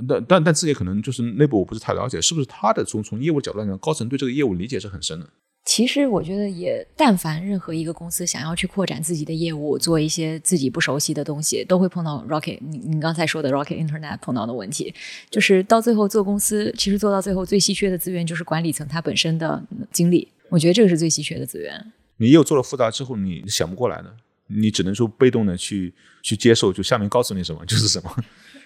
[0.06, 5.26] 但但但自己可能就是内部我不是太了解，是不是他的从从业务角度来讲，高层对这个业务理解是很深的。
[5.64, 12.58] 其实我觉得也，但凡任何一个公司想要去扩展自己的业务，做一些自己不熟悉的东西，都会碰到 Rocket。
[12.62, 14.94] 你你刚才说的 Rocket Internet 碰到的问题，
[15.28, 20.28] 就是到最后做公司，其实做到最后最稀缺的资源就是管理层他本身的精力。
[20.48, 21.92] 我觉得这个是最稀缺的资源。
[22.16, 24.10] 你业务做了复杂之后，你想不过来的，
[24.46, 25.92] 你只能说被动的去
[26.22, 28.10] 去接受，就下面告诉你什么就是什么。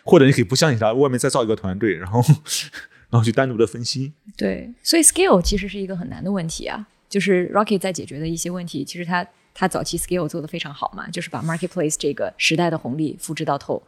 [0.04, 2.20] 或者你可以不相信他，外面再造一个团队，然后
[3.10, 4.12] 然后去单独的分析。
[4.36, 6.86] 对，所以 scale 其实是一个很难的问题啊。
[7.08, 13.82] 就是 Rocket 在解决的一些问题，其实他他早期 scale 做的非常好嘛，就是把 marketplace 这个时代的红利复制到透。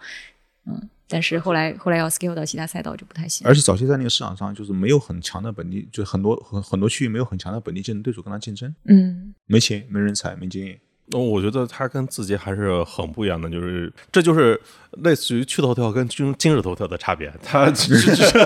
[0.67, 3.47] 嗯，但是后来后来要 scale 到其他赛道就不太行。
[3.47, 8.75] 而且早期在那个市场上，就是没有很强的本地，就很多很很多区域没有很强的本地竞争对手跟他竞争。
[8.85, 10.79] 嗯，没钱、没人才、没经验。
[11.07, 14.59] 那我觉得它跟字节还是很不一样的，就是这就是
[15.03, 17.31] 类似于趣头条跟今今日头条的差别。
[17.43, 18.39] 它其实是，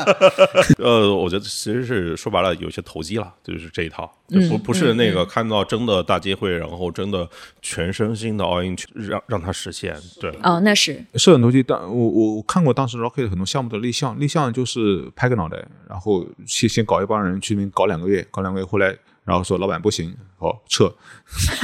[0.82, 4.10] 呃，我觉得其实是说白了有些投机了，就是这一套，
[4.48, 7.28] 不不是那个看到真的大机会，然后真的
[7.60, 9.94] 全身心的 all in 去让让它实现。
[10.18, 11.62] 对，哦，那是是很投机。
[11.62, 18.96] 但我我我看过当时 Rocket 很多项目的立项，立项就是拍个脑袋，然后先先搞一帮人去那边搞两个月，搞两个月，后来。
[19.30, 20.92] 然后说老板不行，好撤。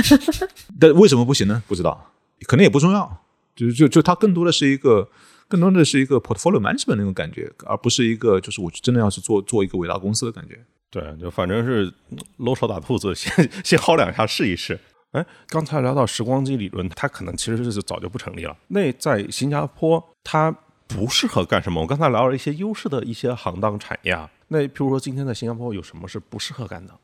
[0.79, 1.61] 但为什么不行呢？
[1.67, 2.13] 不知道，
[2.47, 3.25] 可能也不重要。
[3.57, 5.09] 就就就它更多的是一个，
[5.49, 10.65] 更多的是一个 portfolio management 那种感觉，而不是一个就是我真的要去做做一个伟大公司的感觉。
[10.91, 11.93] 对，就反正是
[12.37, 14.79] 搂草打兔子，先先薅两下试一试。
[15.13, 18.57] 哎，刚才聊到时光机理论，它可能其实是早就不成立了。
[18.69, 20.55] 那在新加坡，它
[20.87, 21.81] 不适合干什么？
[21.81, 24.31] 我刚才聊了一些优势的一些行当产业啊。
[24.49, 26.95] 那譬如说，今天在新加坡有什么是不适合干的？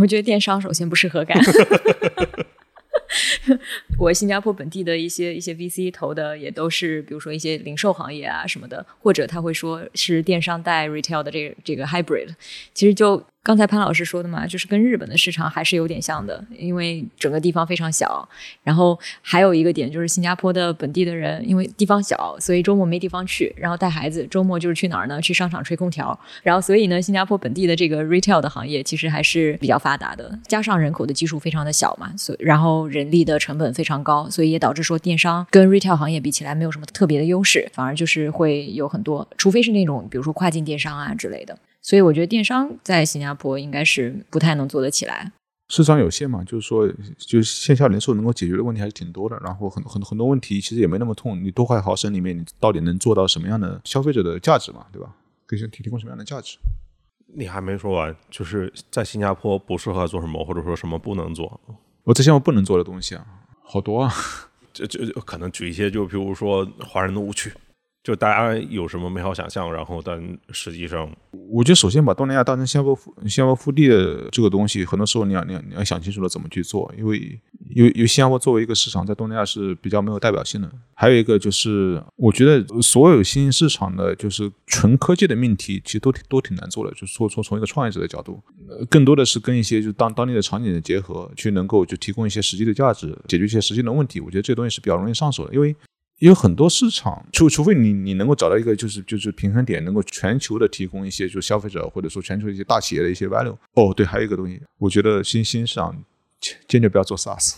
[0.00, 1.36] 我觉得电商首先不适合干。
[3.98, 12.28] 我新加坡本地的一些一些 VC 投的也都是，比如说一些零售行业啊什么的，或者他会说是电商带 retail 的这个这个 hybrid，
[12.74, 13.22] 其实就。
[13.44, 18.28] 刚才潘老师说的嘛，就是跟日本的市场还是有点像的，因为整个地方非常小。
[18.62, 25.20] 然后还有一个点就是新加坡的本地的人，因为地方小，所以周末没地方去，然后带孩子，周末就是去哪儿呢？
[25.20, 26.16] 去商场吹空调。
[26.44, 41.58] 然后所以呢，新加坡本地的这个 retail 的行业其实还是比较发达的，加上人口的基数非常的小嘛，所以然后人力的成本非常高，所以也导致说电商跟 retail 行业比起来没有什么特别的优势，反而就是会有很多，除非是那种比如说跨境电商啊之类的。
[41.80, 45.32] 所以我觉得电商在新加坡应该是不太能做得起来，
[45.68, 46.86] 市场有限嘛，就是说，
[47.18, 51.42] 就是线下零售能够解决的问题还是挺多的，然后很很很多问题其实也没那么痛。
[51.42, 55.16] 你多块毫升里面，你到底能做到什么样的消费者的价值嘛，对吧？
[55.48, 56.58] 给提提供什么样的价值？
[57.34, 61.60] 你还没说完，就是在新加坡不适合做什么，或者说什么不能做？
[62.04, 63.24] 我这些我不能做的东西啊，
[63.62, 64.12] 好多啊，
[64.72, 67.52] 就就可能举一些，就比如说华人的误区。
[68.02, 71.08] 就大家有什么美好想象，然后但实际上，
[71.48, 77.18] 我觉得首先把东南亚当成新加坡新加坡腹地的这个东西，很多时候你要你要你要想清楚了怎么去做，因为
[77.70, 80.68] 因为因为新加坡作为一个市场，在东南亚是比较没有代表性的。
[80.94, 86.92] 还有一个就是，我觉得所有新兴市场的就是纯科技的命题，其实都挺都挺难做的。
[86.94, 88.42] 就是说从从一个创业者的角度，
[88.90, 94.18] 更多的是跟一些就当当地的场景的结合，去能够就提供一些实际的价值，解决一些实际的问题。
[94.18, 95.76] 我觉得这东西是比较容易上手的，因为。
[96.28, 103.56] 有很多市场，除除非你你能够找到一个就是就是平衡点，能够全球的提供一些就消费者或者说全球一些大企业的一些 value。
[103.74, 105.96] 哦，对，还有一个东西，我觉得新兴市场
[106.68, 107.54] 坚决不要做 SaaS。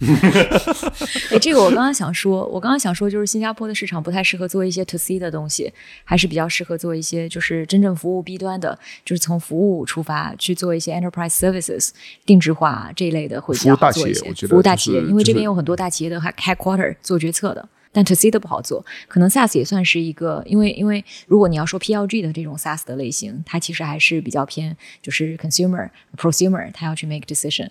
[1.32, 5.72] 哎，这个我刚刚想说，我刚刚想说就是新加坡的市场不太适合做一些 to C 的东西，
[6.04, 11.88] 还是比较适合做一些就是真正服务 B 端的，就是从服务出发去做一些 enterprise services
[12.26, 14.30] 定制化这一类的会比较好做一些。
[14.46, 17.66] 服务大企业，因为这边有很多大企业的 headquarter 做决策的。
[17.92, 18.84] 但 to C 的不好做。
[19.06, 27.70] 可能 SaaS 也算是一个，因为因为如果你要说 PLG 的这种 SaaS 的类型，它其实还是比较偏就是 consumer prosumer，它要去 make decision。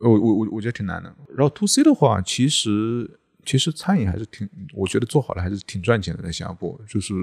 [0.00, 1.14] 我我我我觉得挺难的。
[1.36, 7.14] 然后 to C 的话，其实其实餐饮还是挺，我觉得做好了还是挺赚钱的，在新加坡就是。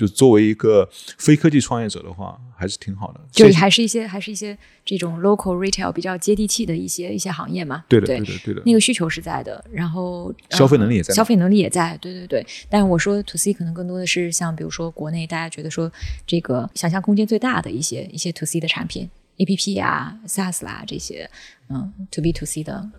[0.00, 0.88] 就作为一个
[1.18, 3.20] 非科技创业者的话，还是挺好的。
[3.30, 7.84] 就还是一些还是一些这种 local retail 比较接地气的一些一些行业嘛。
[7.86, 8.62] 对的，对的，对的。
[8.64, 11.98] 那个需求是在的，然后消费能力也在，消费能力也在。
[11.98, 12.46] 对对对。
[12.70, 15.92] 但我说 to C 可能更多的是像比如说国内大家觉得说
[16.26, 21.28] 这个想象空间最大的一些一些 to C 的产品，APP 啊、SaaS 啦这些，
[21.68, 22.90] 嗯，to B to C 的。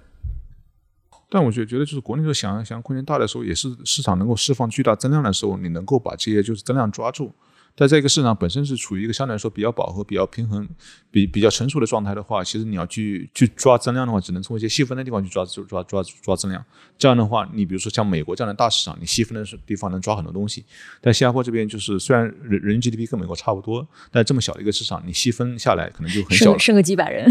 [1.33, 7.31] 但我觉得，觉得就是国内的想想空间大的时候，也是市场能够释放巨大增量的时候，你能够把这些就是增量抓住。
[7.75, 10.67] 在这个市场本身是处于一个相对来说比较饱和、比较平衡、
[11.09, 16.63] 比比较成熟的状态的话，其实你要去去抓增量的话，只能从一些细分的地方去抓抓抓抓增量。
[16.97, 20.63] 这样的话，你比如说像美国这样的大市场，你细分的地方能抓很多东西。
[20.99, 27.27] 但新加坡这边就是虽然人人均 GDP 跟美国差不多，但这么小的一个市场，你细分下来可能就很小， 剩个几百人。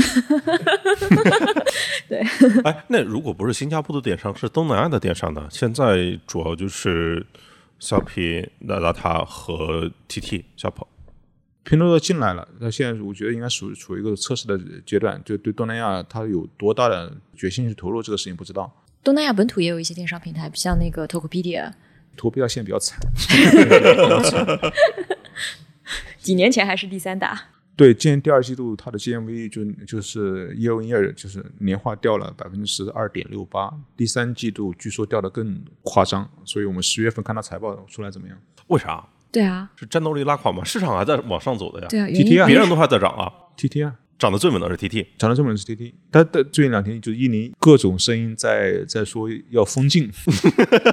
[2.09, 2.19] 对。
[2.65, 5.47] 哎，那如果不是新加坡的电商，是东南亚的电商呢？
[5.51, 7.25] 现在主要就是。
[7.81, 10.87] 小皮、那那他和 TT 小跑，
[11.65, 12.47] 拼多多进来了。
[12.61, 14.57] 那现在我觉得应该属处于一个测试的
[14.87, 18.71] 阶段，就对东南亚它有多大的决心去投入这个事情不知道。
[19.03, 21.73] 东南亚本土也有一些电商平台，像那个 Tokopedia。
[22.17, 23.01] Tokopedia 现在比较惨，
[26.19, 27.49] 几年前还是第三大。
[27.81, 38.37] 对，今年第二季度它的 GMV 就就是 year on year 就是年化掉了百分之十二点六八，第三季度据说掉的更夸张，所以我们十月份看它财报出来怎么样？
[38.67, 39.03] 为啥？
[39.33, 40.63] 对啊，是战斗力拉垮吗？
[40.63, 41.87] 市场还在往上走的呀。
[41.89, 43.95] 对啊，TT 啊，别人都还在涨啊，TT 啊。
[44.21, 50.11] 涨得最稳的是 TT，涨得最稳的是 TT，但但最近两天就印尼各种声音在在说要封禁，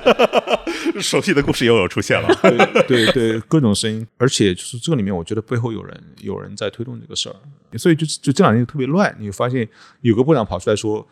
[1.01, 2.29] 熟悉的故事又有出现了，
[2.87, 7.35] 对对，各种声音，而且就是这个里面，我觉得背后有人有人在推动这个事儿，
[7.77, 9.67] 所以就就这两天特别乱，你发现
[9.99, 11.05] 有个部长跑出来说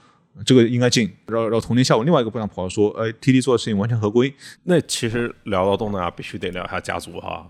[0.46, 4.34] 这个应该禁，然后然后同天下午另外一个部长跑来说，哎，TT 做的事情完全合规。
[4.64, 7.46] 那其实聊到东南亚，必须得聊一下家族哈。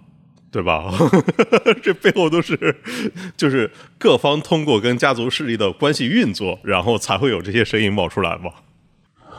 [0.55, 0.89] 对吧？
[1.83, 2.55] 这背后都是，
[3.35, 8.49] 就是各方通过跟家族势力的关系运作，然后才会有这些声音冒出来嘛。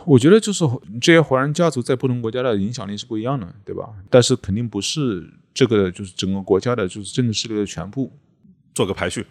[0.04, 0.62] 我觉得就是
[1.00, 3.88] 这些华人家族在不同国家的影响力是不一样的，对吧？
[4.10, 8.12] 但是肯定不是这个就是整个国家的就是政治势力的全部。
[8.74, 9.24] 做个排序，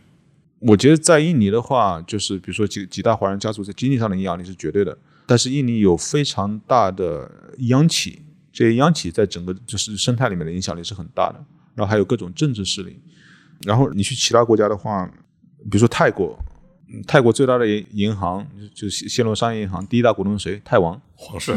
[0.58, 7.30] 我觉得在印尼的话，就是比如说几几大华人家族在经济上的影响力是绝对的，但是印尼有非常大的
[7.68, 11.46] 央企，这些央企在整个就是生态里面的影响力是很大的。
[11.76, 13.00] 然后还有各种政治势力，
[13.64, 15.06] 然后你去其他国家的话，
[15.70, 16.38] 比如说泰国，
[17.06, 20.62] 泰国最大的银行就是暹罗商业银行，第一大股东是谁？
[20.64, 21.54] 泰王皇室，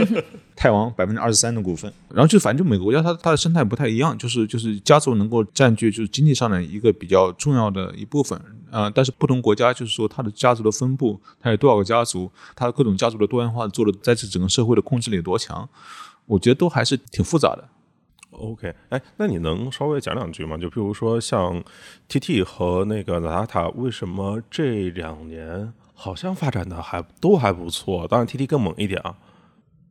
[0.54, 1.92] 泰王百分之二十三的股份。
[2.10, 8.38] 然后就反正就每个国家它它的生态不太一样，就是就是家族能够占据就是经济上的一个比较重要的一部分
[8.70, 8.90] 啊。
[8.90, 15.68] 但是不同国家就是说它的家族的分布，它有多少个家族，它的各种家族的多元化做的在这整个社会的控制力有多强，
[16.26, 17.68] 我觉得都还是挺复杂的。
[18.38, 20.56] OK，哎，那你能稍微讲两句吗？
[20.56, 21.62] 就比如说像
[22.08, 28.06] TT 和那个 Zalata，为什么这两年好像发展的还都还不错？
[28.08, 29.14] 当然 TT 更猛一点啊。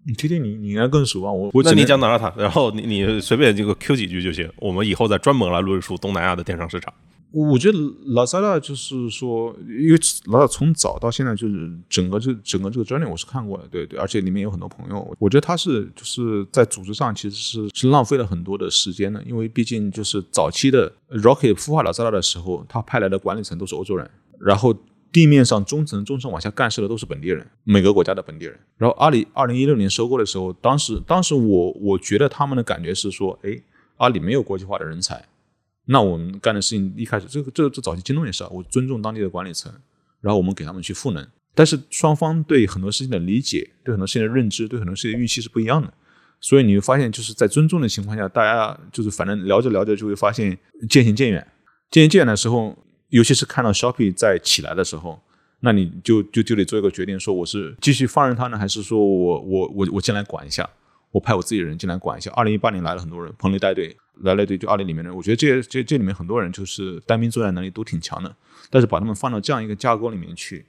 [0.06, 6.94] TT 你你应该更熟啊，我我那你讲 Zalata，然后你你随便这个 Q 几句就行，我们以后再专门来论述东南亚的电商市场。
[7.34, 7.80] 我觉得
[8.14, 24.08] 拉萨拉就是说，因为拉萨从早到现在就是整个这整个这个专利我是看过的，对对，而且里面有很多朋友，我觉得他是就是在组织上其实是是浪费了很多的时间的，因为毕竟就是早期的 Rocket 孵化拉萨拉的时候，他派来的管理层都是欧洲人，
[24.40, 24.72] 然后
[25.12, 28.56] 地面上中层中层往下干事的都是本地人，每个国家的本地人。
[28.78, 33.60] 然后阿里二零一六年收购的时候，当时当时我我觉得他们的感觉是说，哎，
[33.98, 35.26] 阿里没有国际化的人才。
[35.86, 39.72] 那我们干的事情一开始，这个这这早期京东也是啊，我尊重当地的管理层，
[40.22, 41.28] 然后我们给他们去赋能。
[41.54, 45.94] 但是双方对很多事情的理解、对很多事情的认知、对很多事情的预期是不一样的，
[46.40, 50.58] 所以你会发现，就是在尊重的情况下，大家就是反正聊着聊着就会发现
[50.90, 51.46] 渐行渐远。
[51.92, 52.76] 渐行渐远的时候，
[53.10, 55.22] 尤其是看到 Shopee 在起来的时候，
[55.60, 60.68] 那你就就就得做一个决定，说我是继续放任他呢，还是说我我我我进来管一下？
[61.14, 62.32] 我派我自己的人进来管一下。
[62.32, 65.16] 二零一八年来了很多人，彭雷带队来了队，就阿里里面的人。
[65.16, 68.36] 我觉得这这这里面很多人就是单兵作战能力都挺强的，
[68.72, 70.66] 但是把他们放到这样一个架构里面去，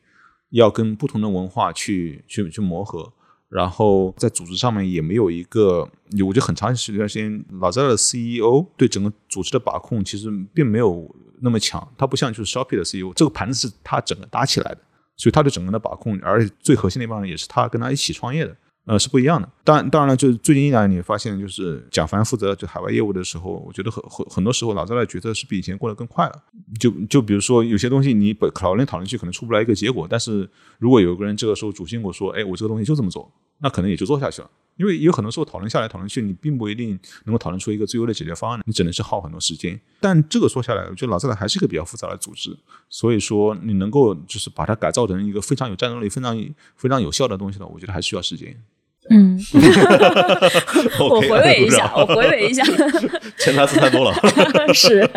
[0.50, 3.10] 要跟不同的文化去去去磨合，
[3.48, 5.88] 然后在组织上面也没有一个，
[6.26, 14.80] 我觉得很长一段时间，老在的 CEO 对整个组织的把控其实并没有那么强，他不像就是 Shopee 的 CEO，这个盘子是他整个搭起来的，
[15.16, 18.54] 所以他对整个的把控，而且最核心的一帮人也是他跟他一起创业的。
[18.86, 19.48] 呃，是不一样的。
[19.64, 26.42] 当然，当然了，就是最近一两年，你发现就是蒋凡负责就海外业务的时候，我觉得很很很多时候，老赵的决策是比以前过得更快了。
[26.78, 34.50] 就就比如说有些东西你本讨论讨论去可能出不来一个结果，但是如果有个人这个时候主心骨说，哎，我这个东西就这么做，那可能也就做下去了。
[34.76, 39.80] 因为有很多时候讨论下来讨论去，你并不一定能够讨论出一个最优的解决方案，你只能是耗很多时间。
[40.00, 42.54] 但这个说下来，我觉得老赵的还是一个比较复杂的组织，
[42.90, 46.36] 所以说你能够就是把它改造成一个非常有战斗力、非常
[46.76, 48.60] 非常有效的东西呢，我觉得还需要时间。
[49.10, 49.38] 嗯，
[50.98, 52.64] 我回味一下，我回味一下，
[53.38, 54.14] 潜台词太多了。
[54.72, 55.08] 是，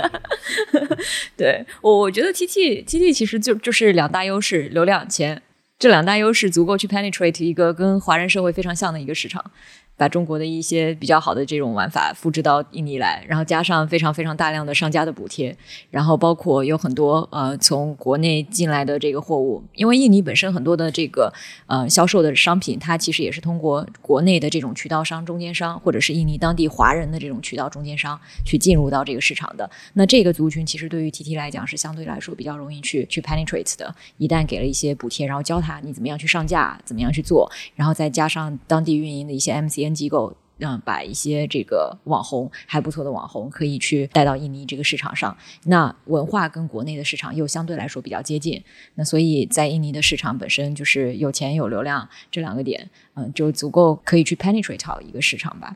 [1.37, 5.41] 对我我觉得 T T T T 其实就就是两大优势，流量钱，
[5.79, 9.51] 这两大优势足够去 penetrate 一个跟华人社会非常像的一个市场。
[9.97, 15.57] 把中国的一些比较好的这种玩法复制到印尼来，然后加上非常非常大量的商家的补贴，
[15.89, 21.33] 然后包括有很多呃从国内进来的这个货物，因为印尼本身很多的这个
[21.65, 29.67] 呃销售的商品，它其实也是通过国内的这种渠道商、中间商，或者是印尼当地华人的这种渠道中间商去进入到这个市场的。
[29.93, 33.95] 那这个族群其实对于 TT 来讲是相对来说比较容易去去 penetrate 的。
[34.17, 39.86] 一旦给了一些补贴，然后教他你怎么样去上架，怎么样去做，然后再加上当地运营的一些 MCN。
[39.93, 48.63] 机构嗯把一些这个网红还不错的网红可以去带到印尼这个市场上，那文化跟国内的市场又相对来说比较接近，
[48.95, 55.75] 那所以在印尼的市场本身就是有钱有流量这两个点，嗯，就足够可以去 penetrate 好一个市场吧。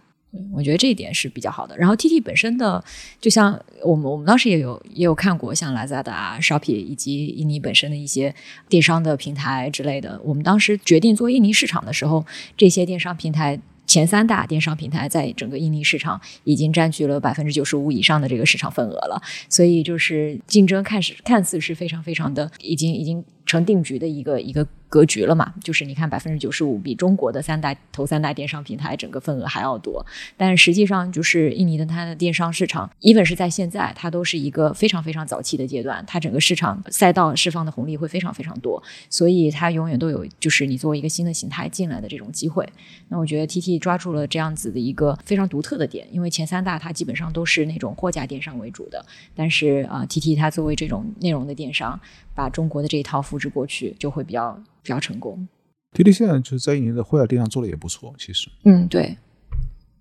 [0.54, 1.78] 我觉得这一点是比较好的。
[1.78, 2.82] 然后 T T 本身的，
[3.20, 8.34] 就像我们我们当时也有也有看过像 Lazada、Shopee 以及印尼本身的一些
[8.70, 10.20] 电商的平台之类的。
[10.24, 13.60] 我们当时决定做印尼市场的时候，这些电商平台。
[13.86, 23.24] 前三大电商平台在整个印尼市场已经占据了百分之九十五以上的这个市场份额了，所以就是竞争看似看似是非常非常的，已经已经。
[23.52, 25.54] 成定局的一个一个格局了嘛？
[25.62, 30.06] 就是你看百分之九十五比中国的三大头三大电商平台整个份额还要多，
[30.38, 42.66] 但实际上就是印尼的它的电商市场，even 是在现在，它都是一个非常非常早期的阶段，它整个市场赛道释放的红利会非常非常多，所以它永远都有就是你作为一个新的形态进来的这种机会。
[43.10, 52.00] 那我觉得 T T 抓住了这样子的一个非常独特的点，因为前三大它基本上都是那种货架电商为主的，但是啊 T T 它作为这种内容的电商。
[52.34, 55.48] 把中国的这一套复制过去，就会比较比较成功。
[55.94, 58.48] 滴滴现在就是在印尼的货架电商做的也不错，其实。
[58.64, 59.18] 嗯，对，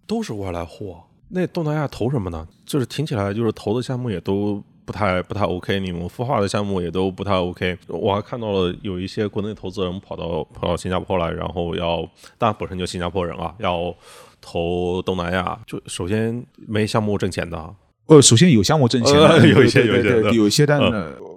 [0.06, 1.02] 都是外来货。
[1.28, 2.46] 那东南亚投什么呢？
[2.66, 7.78] 就是听起来就是投的项目也都不太不太 OK，你们孵化的项目也都不太 OK。
[7.88, 13.94] 我还看到了有一些国内投资人跑到跑到新加坡来，然后要，当然本身就新加坡人啊，要
[14.40, 15.58] 投东南亚。
[15.66, 17.74] 就首先没项目挣钱的。
[18.06, 19.14] 呃，首先有项目挣钱，
[19.54, 20.80] 有一些有一些有一些，但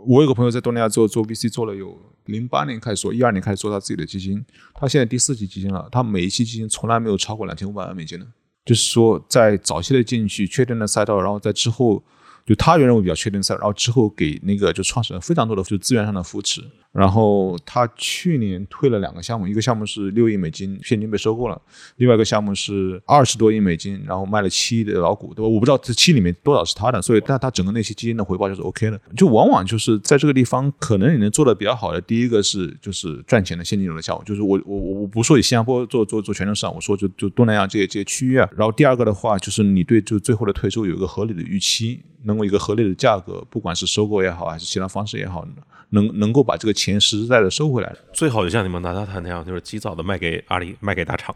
[0.05, 4.43] 我有个朋友在东南亚做做 VC 做了有零八年开始做，一二年开始做他自己的基金，
[4.73, 8.27] 他现在第四期基金了，他每一期基金从来没有超过两千五百万美金的，
[8.65, 12.03] 就是说在早期的进去确定了赛道，然后在之后
[12.45, 16.61] 就他原认为比较确定赛，然后之后给那个就创始人非常多的就资源上的扶持。
[16.91, 21.59] 然后他去年退了两个项目，一个项目是六亿美金现金被收购了，
[21.95, 25.49] 另外一个项目是二十多亿美金，然后卖了七亿的老股，对吧？
[25.49, 29.01] 我不知道这七里面多少是他的，所以但他整个那些基金的回报就是 OK 的。
[29.17, 38.47] 就往往就是在这个地方，可能你能做的比较好的，第一个是就是赚钱的现金流的项目，就是我我我我不说以新加坡做做做全球市场，我说就就东南亚这些这些区域啊。
[38.55, 42.03] 然后第二个的话，就是你对就最后的退出有一个合理的预期，
[42.33, 45.47] 能够一个合理的价格，不管是收购也好，还是其他方式也好。
[45.89, 51.35] 能能够把这个钱实实在在收回来，最好就像你们拿大谈那样，就是及早的卖给阿里，卖给大厂。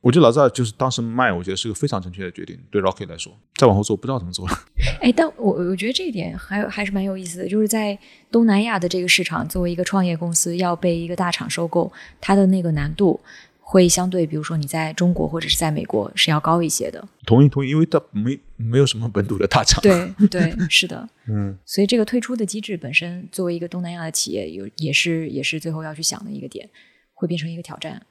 [0.00, 2.56] 我觉得老赵就是当时卖，我觉得是个非常正确的决定。
[2.70, 4.54] 对 Rocky 来说，再往后做不知道怎么做了。
[5.02, 7.98] 哎，但我我觉得这一点还还是蛮有意思的，就是在
[8.30, 13.18] 东南亚的这个市场，作为一个创业公司要被一个大厂收购，它的那个难度。
[13.70, 17.06] 会相对，比如说你在中国或者是在美国是要高一些的。
[17.24, 19.80] 同意同意，因为它没没有什么本土的大厂。
[19.80, 21.56] 对 对，是的， 嗯。
[21.64, 26.68] 所以这个退出的机制本身，作为一个东南亚的企业，有也是也是最后要去想的一个点，
[27.14, 28.04] 会变成一个挑战。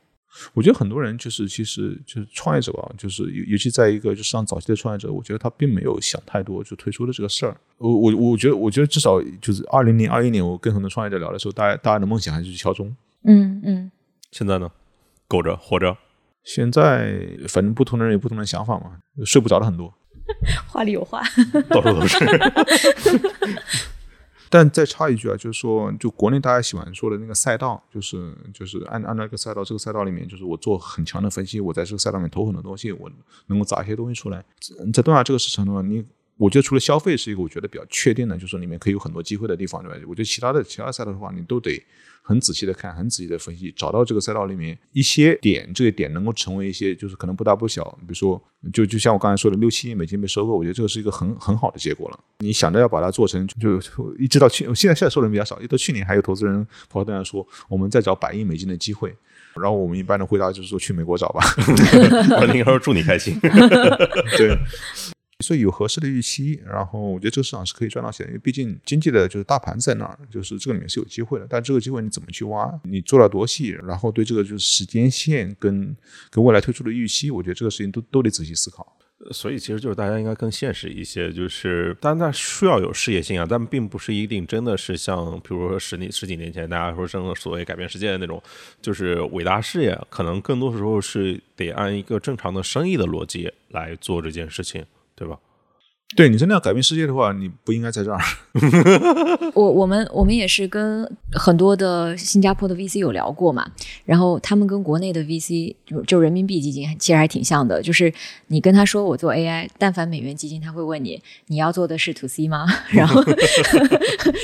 [0.54, 7.58] 我觉得很多人就是其实就是创业者吧，就是尤尤其在一个就是上早期的创业者，我觉得他并没有想太多就退出的这个事儿。
[7.80, 12.96] 我我我觉得我觉得至少就是二零零二一年，我跟很多创业者聊的时候，大家大家的梦想还是去敲钟。
[13.26, 13.92] 嗯嗯。
[14.32, 14.72] 现在呢？
[15.30, 15.96] 苟着活着，
[16.44, 19.94] 现在反正不同的人有不同的想法嘛，睡不着的很多。
[20.68, 21.22] 话里有话，
[21.70, 22.18] 到处都是。
[24.52, 33.08] 但再插一句啊，就是说，就国内大家喜欢说的那个赛道，就是就是按按照一个赛道，这个赛道里面，就是我做很强的分析，我在这个赛道里面投很多东西，我
[33.46, 34.44] 能够砸一些东西出来。
[34.92, 36.04] 在东亚这个市场的话，你
[36.40, 39.98] 我觉得除了消费是一个我觉得比较确定的，就是里面可以有很多机会的地方，对吧？
[40.08, 41.84] 我觉得其他的其他赛道的话，你都得
[42.22, 48.42] 很仔细的看，很仔细的分析，找到这个赛道里面一些点，这个点能够成为一些就是可能不大不小，比如说
[48.72, 52.20] 就就像我刚才说的六七亿美金被收购，我觉得这个是一个很很好的结果了。
[52.40, 59.14] 你想着要把它做成，就就一直到去现在现在收的人比较少，一直到去年还有投资人跑过来说我们在找百亿美金的机会，
[59.62, 61.42] 然后我们一般的回答就是说去美国找吧。
[62.40, 63.38] 我应该说祝你开心。
[64.38, 64.58] 对。
[65.42, 71.48] 所以有合适的预期，然后我觉得这个市场是可以赚到钱，因为毕竟经济的就是大盘在那儿，就是这个里面是有机会的。
[71.50, 72.70] 但这个机会你怎么去挖？
[72.84, 73.70] 你做了多细？
[73.84, 75.96] 然后对这个就是时间线跟
[76.30, 78.98] 跟未来推出的预期，我觉得这个事情都都得仔细思考。
[79.32, 88.42] 所以其实就是大家应该更现实一些，就是当然它需要有事业心啊，但并不是一定真的是像比如说十年十几年前大家说什么所谓改变世界的那种，
[88.82, 94.86] 就是伟大事业，可能更多时候是得按一个正常的生意的逻辑来做这件事情。
[95.20, 95.38] 对吧？
[96.16, 98.20] 对你真的要改变世界的话，你不应该在这儿。
[99.54, 103.64] 我我们我们也是跟很多的新加坡的 VC 有聊过嘛，
[104.06, 108.12] 然后他们跟国内的 VC 就就人民币基金其实还挺像的，就是
[108.48, 112.66] 你跟他说我做 AI，但凡美元基金他会问你你要做的是 To C 吗？
[112.90, 113.24] 然后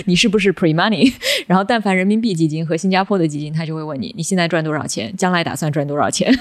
[0.06, 1.12] 你是不是 Pre Money？
[1.48, 6.32] 然后但凡人民币基金和新加坡的基金，他就会问你你现在赚多少钱，将来打算赚多少钱？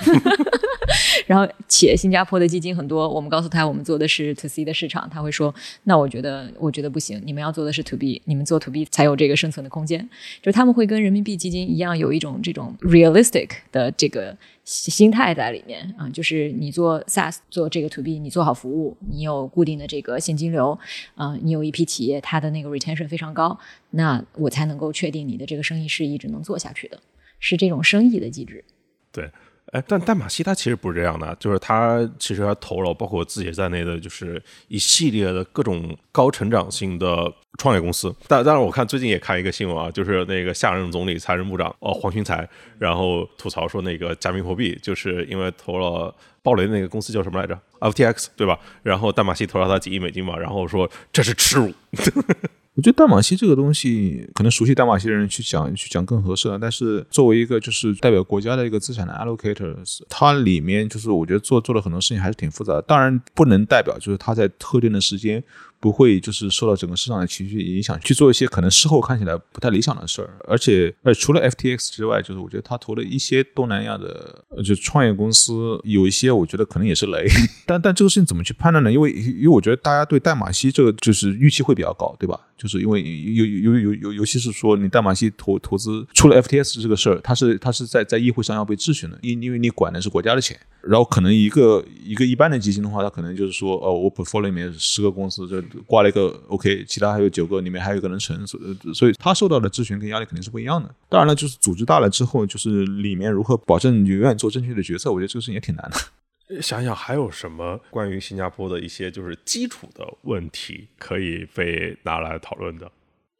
[1.26, 10.08] 然后，且新加坡的基金很多，我们告诉他我们做的是 to C 的市场，他会说，那我觉得我觉得不行，你们要做的是 to B，你们做 to B 才有这个生存的空间。
[10.42, 20.78] 就是他们会跟人民币基金一样，有一种这种 realistic 的这个心态在里面啊，就是你做 SaaS 做这个 to B，你做好服务，你有固定的这个现金流，
[21.14, 23.58] 啊，你有一批企业它的那个 retention 非常高，
[23.90, 27.00] 那我才能够确定你的这个生意是一直能做下去的，
[27.38, 28.62] 是这种生意的机制。
[29.10, 29.30] 对。
[29.74, 38.14] 哎，但淡马锡它其实不是这样的，就是它其实它投了包括我自己在内的，就是一系列的各种高成长性的创业公司。
[38.28, 42.48] 但但是，我看最近也看一个新闻啊，就是那个下任总理、财政部长哦黄群才，
[42.78, 48.56] 然后吐槽说那个加密货币就是因为投了暴雷的那个公司叫什么来着？FTX 对吧？
[48.84, 51.72] 然后淡马锡投了他几亿美金嘛，然后说这是耻辱。
[52.76, 56.58] 我觉得淡马锡这个东西，可能熟悉淡马锡的人去讲去讲更合适了。
[56.58, 62.82] 但是作为一个就是代表国家的一个资产的 allocators，它里面就是我觉得做做了很多事情还是挺复杂的。
[62.82, 65.42] 当然不能代表就是它在特定的时间。
[65.84, 77.26] 不会就是受到整个市场的情绪影响去做一些可能事后看起来不太理想的事儿，而且呃除了 FTX 之外，就是我觉得他投了一些东南亚的就创业公司，有一些我觉得可能也是雷，
[77.66, 78.90] 但但这个事情怎么去判断呢？
[78.90, 82.40] 因为因为我觉得大家对代码西这个就是预期会比较高，对吧？
[82.56, 95.62] 就是因为有有有有尤其是说你代码西投投资出了 FTX 这个事儿，它是它是在在议会上要被质询的，因因为你管的是国家的钱，然后可能一个一个一般的基金的话，它可能就是说哦，我 portfolio 里面十个公司这。
[95.86, 98.60] 挂了一个 OK，其他还有九个，里面还有一个人成，所
[98.94, 100.94] 所以他受到的咨询跟压力肯定是不一样的。
[101.08, 105.96] 当然了，就是组织大了之后，就是里面如何保证永远做正确的决策，我觉得这个事情也挺难的。
[106.60, 112.90] 想想还有什么关于新加坡的一些就是基础的问题可以被拿来讨论的？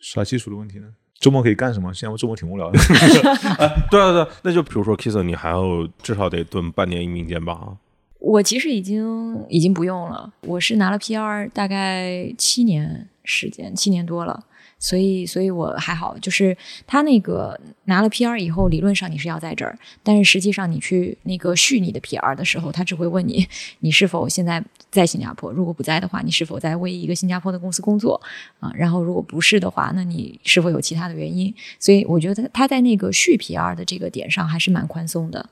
[0.01, 0.89] 啥基础的问题呢？
[1.21, 1.93] 周末可以干什么？
[1.93, 2.79] 新加坡周末挺无聊的。
[3.91, 7.77] 对对对，那就比如说 Kiss，你还要至少得蹲半年移民监吧？
[8.25, 14.43] 我其实已经已经不用了，我是拿了 PR 大概七年时间，七年多了，
[14.79, 16.17] 所以所以我还好。
[16.19, 16.57] 就是
[16.87, 23.47] 他那个拿了 PR 以后，理论上你是要在这儿，但是实际上你去那个续你的 PR 的时候，他只会问你
[23.81, 28.19] 你是否现在在新加坡，如果不在的话，你是否在为一个新加坡的公司工作
[28.59, 28.73] 啊？
[28.75, 31.55] 然后如果不是的话，那你是否有其他的原因？
[31.79, 35.51] 所以我觉得他在那个续 PR 的这个点上还是蛮宽松的。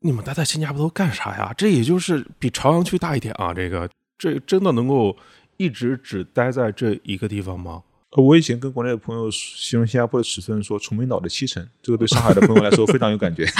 [0.00, 1.52] 你们待在新加坡都干啥呀？
[1.56, 3.52] 这也就是比朝阳区大一点啊！
[3.52, 5.16] 这个，这真的能够
[5.56, 7.82] 一直只待在这一个地方吗？
[8.16, 13.44] 我以前跟国内的朋友形容新加坡的尺寸，说崇明岛的七成，这个对上海的朋友来说非常有感觉。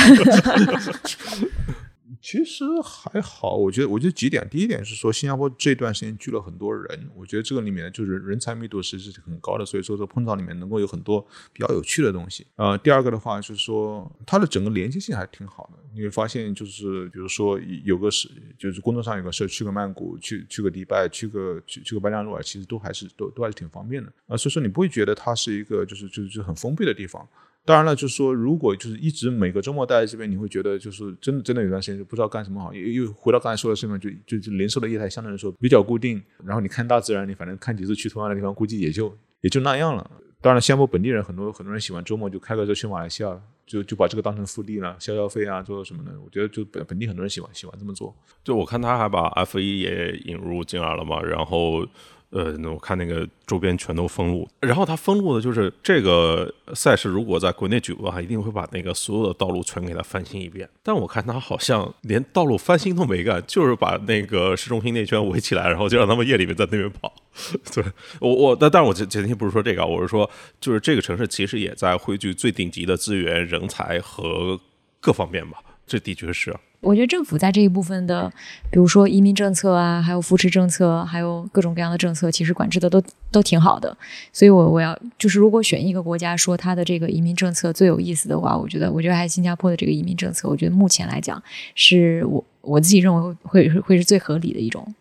[2.21, 4.47] 其实还好，我觉得，我觉得几点。
[4.51, 12.47] 第一点是说，新加坡这段时间聚了很多人，我觉得这个里面就是人才密度实是很高的，所以说这碰撞里面能够有很多比较有趣的东西。
[12.57, 15.79] 呃，第二个的话就是说，它的整个连接性还挺好的。
[15.95, 18.29] 你会发现，就是比如说有个是，
[18.59, 24.37] 就是工作上有个事去个曼谷，去去个迪拜，去个去去个巴加罗尔，其实都还是都都还是挺方便的啊。
[24.37, 27.27] 所以说你不会觉得它是一个就是就是就很封闭的地方。
[27.69, 32.73] 当然了，就是说，如果就是一直每个周末待在这边，你会觉得就是真的真的有段时间就不知道干什么好。
[32.73, 36.19] 又又回到刚才说的事情，就就就零售的业态相对来说比较固定。
[36.43, 40.11] 然后你看大自然，你反正看几次去同样的地方，估计也就也就那样了。
[40.41, 46.19] 当然了，新加坡本地人很多很多人喜欢周末就开个车去马来西亚就就把这个当成复利了，消消费啊，做什么的？
[46.25, 48.17] 我觉得就本本地很多人喜欢喜欢这么做。
[48.43, 51.87] 就我看他还把 F 一也引入进来了嘛，然后。
[52.31, 60.69] 呃，那我看那个周边全都封路，然后它封路的就是这个赛事，如果在国内举办，一定会把那个所有的道路全给它翻新一遍。
[60.83, 67.11] 但我看他好像连道路翻新都没干，就是把那个市中心那圈围起来，然后就让他们夜里面在那边跑。
[67.73, 67.83] 对
[68.21, 70.29] 我我，但但我前前天不是说这个，我是说，
[70.61, 74.61] 就是这个城市其实也在汇聚最顶级的资源、人才和
[75.01, 75.59] 各方面吧，
[75.89, 76.55] 这的确是。
[76.81, 78.33] 我觉得政府在这一部分的，
[78.71, 83.03] 比如说移民政策啊，还有扶持政策，还有各种各样的政策，其实管制的都
[83.33, 83.97] 都挺好的。
[84.33, 90.49] 所以，我我要就是如果选一个国家说它的这个移民政策最有意思的话，我觉得，我觉得还是新加坡的这个移民政策。
[90.49, 91.43] 我觉得目前来讲，
[91.75, 94.95] 是我我自己认为会会是最合理的一种。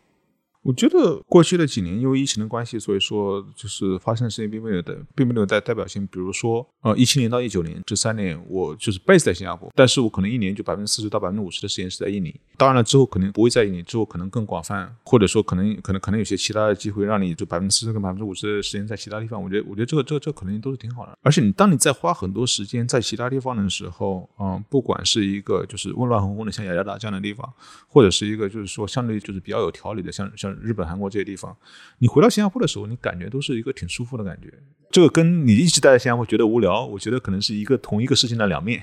[0.68, 6.06] 我觉得过去的几年因为疫情的关系，所以说就是发生的事情并没有的，并没有代代表性。
[6.07, 12.38] 比如说，呃，一七年到一九年这三年，我就是 base 在新加坡，但是我可能一年就百分之四十到百分之五十的时间是在印尼。
[12.57, 19.41] 当然了，之后可能不会在印尼，之后可能更广泛，或者说可能可能可能有些其他的机会，让你就百分之四十跟百分之五十的时间在其他地方。
[19.41, 21.18] 我觉得我觉得这个这个这可能都是挺好的。
[21.22, 27.49] 而且你当你在花很多时间在其他地方的时候，嗯，不管是一个就是温乱哄哄的像雅加达这样的地方，
[27.88, 31.55] 或者是一个就是说相对就是比较有条理的像像日本、韩国这些地方。
[31.99, 34.53] 你回到新加坡的时候，你感觉都是一个挺舒服的感觉。
[34.89, 38.81] 这个跟你一直待在新加坡觉得无聊，我觉得可能是一个同一个事情的两面。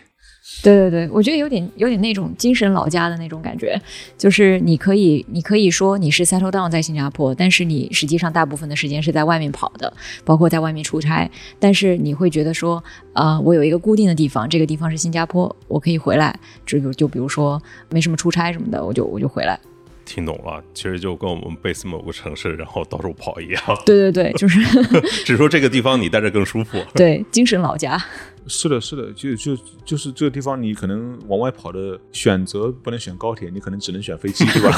[0.63, 3.81] 对对对，我觉得有点有点那种精神老家的那种感觉，
[4.19, 9.91] 就是你可以你可以说你是 settle down 在新加坡，但是你实际上大部分的时间是在外面跑的，
[10.23, 11.29] 包括在外面出差。
[11.59, 12.83] 但是你会觉得说，
[13.15, 16.39] 呃，我有一个固定的地方，这个地方是新加坡，我可以回来。
[16.67, 19.59] 就就比如说没什么出差什么的，我就我就回来。
[20.05, 23.63] 听懂了，其实就跟我们 base 某个城市，然后到处跑一样。
[23.87, 24.61] 对对对，就是，
[25.25, 26.79] 只说这个地方你待着更舒服。
[26.95, 28.03] 对，精神老家。
[28.47, 34.71] 是的，是的，就就就是这个地方，你可能往外跑的选择不能选高铁，你可能只能选飞机，对吧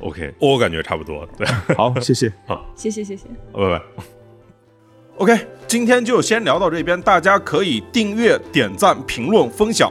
[0.00, 1.26] ？OK，我感觉差不多。
[1.38, 3.82] 对，好，谢谢，好，谢谢，谢谢，拜拜。
[5.16, 9.90] OK，今天就先聊到这边，大家可以订阅、点赞、评论、分享。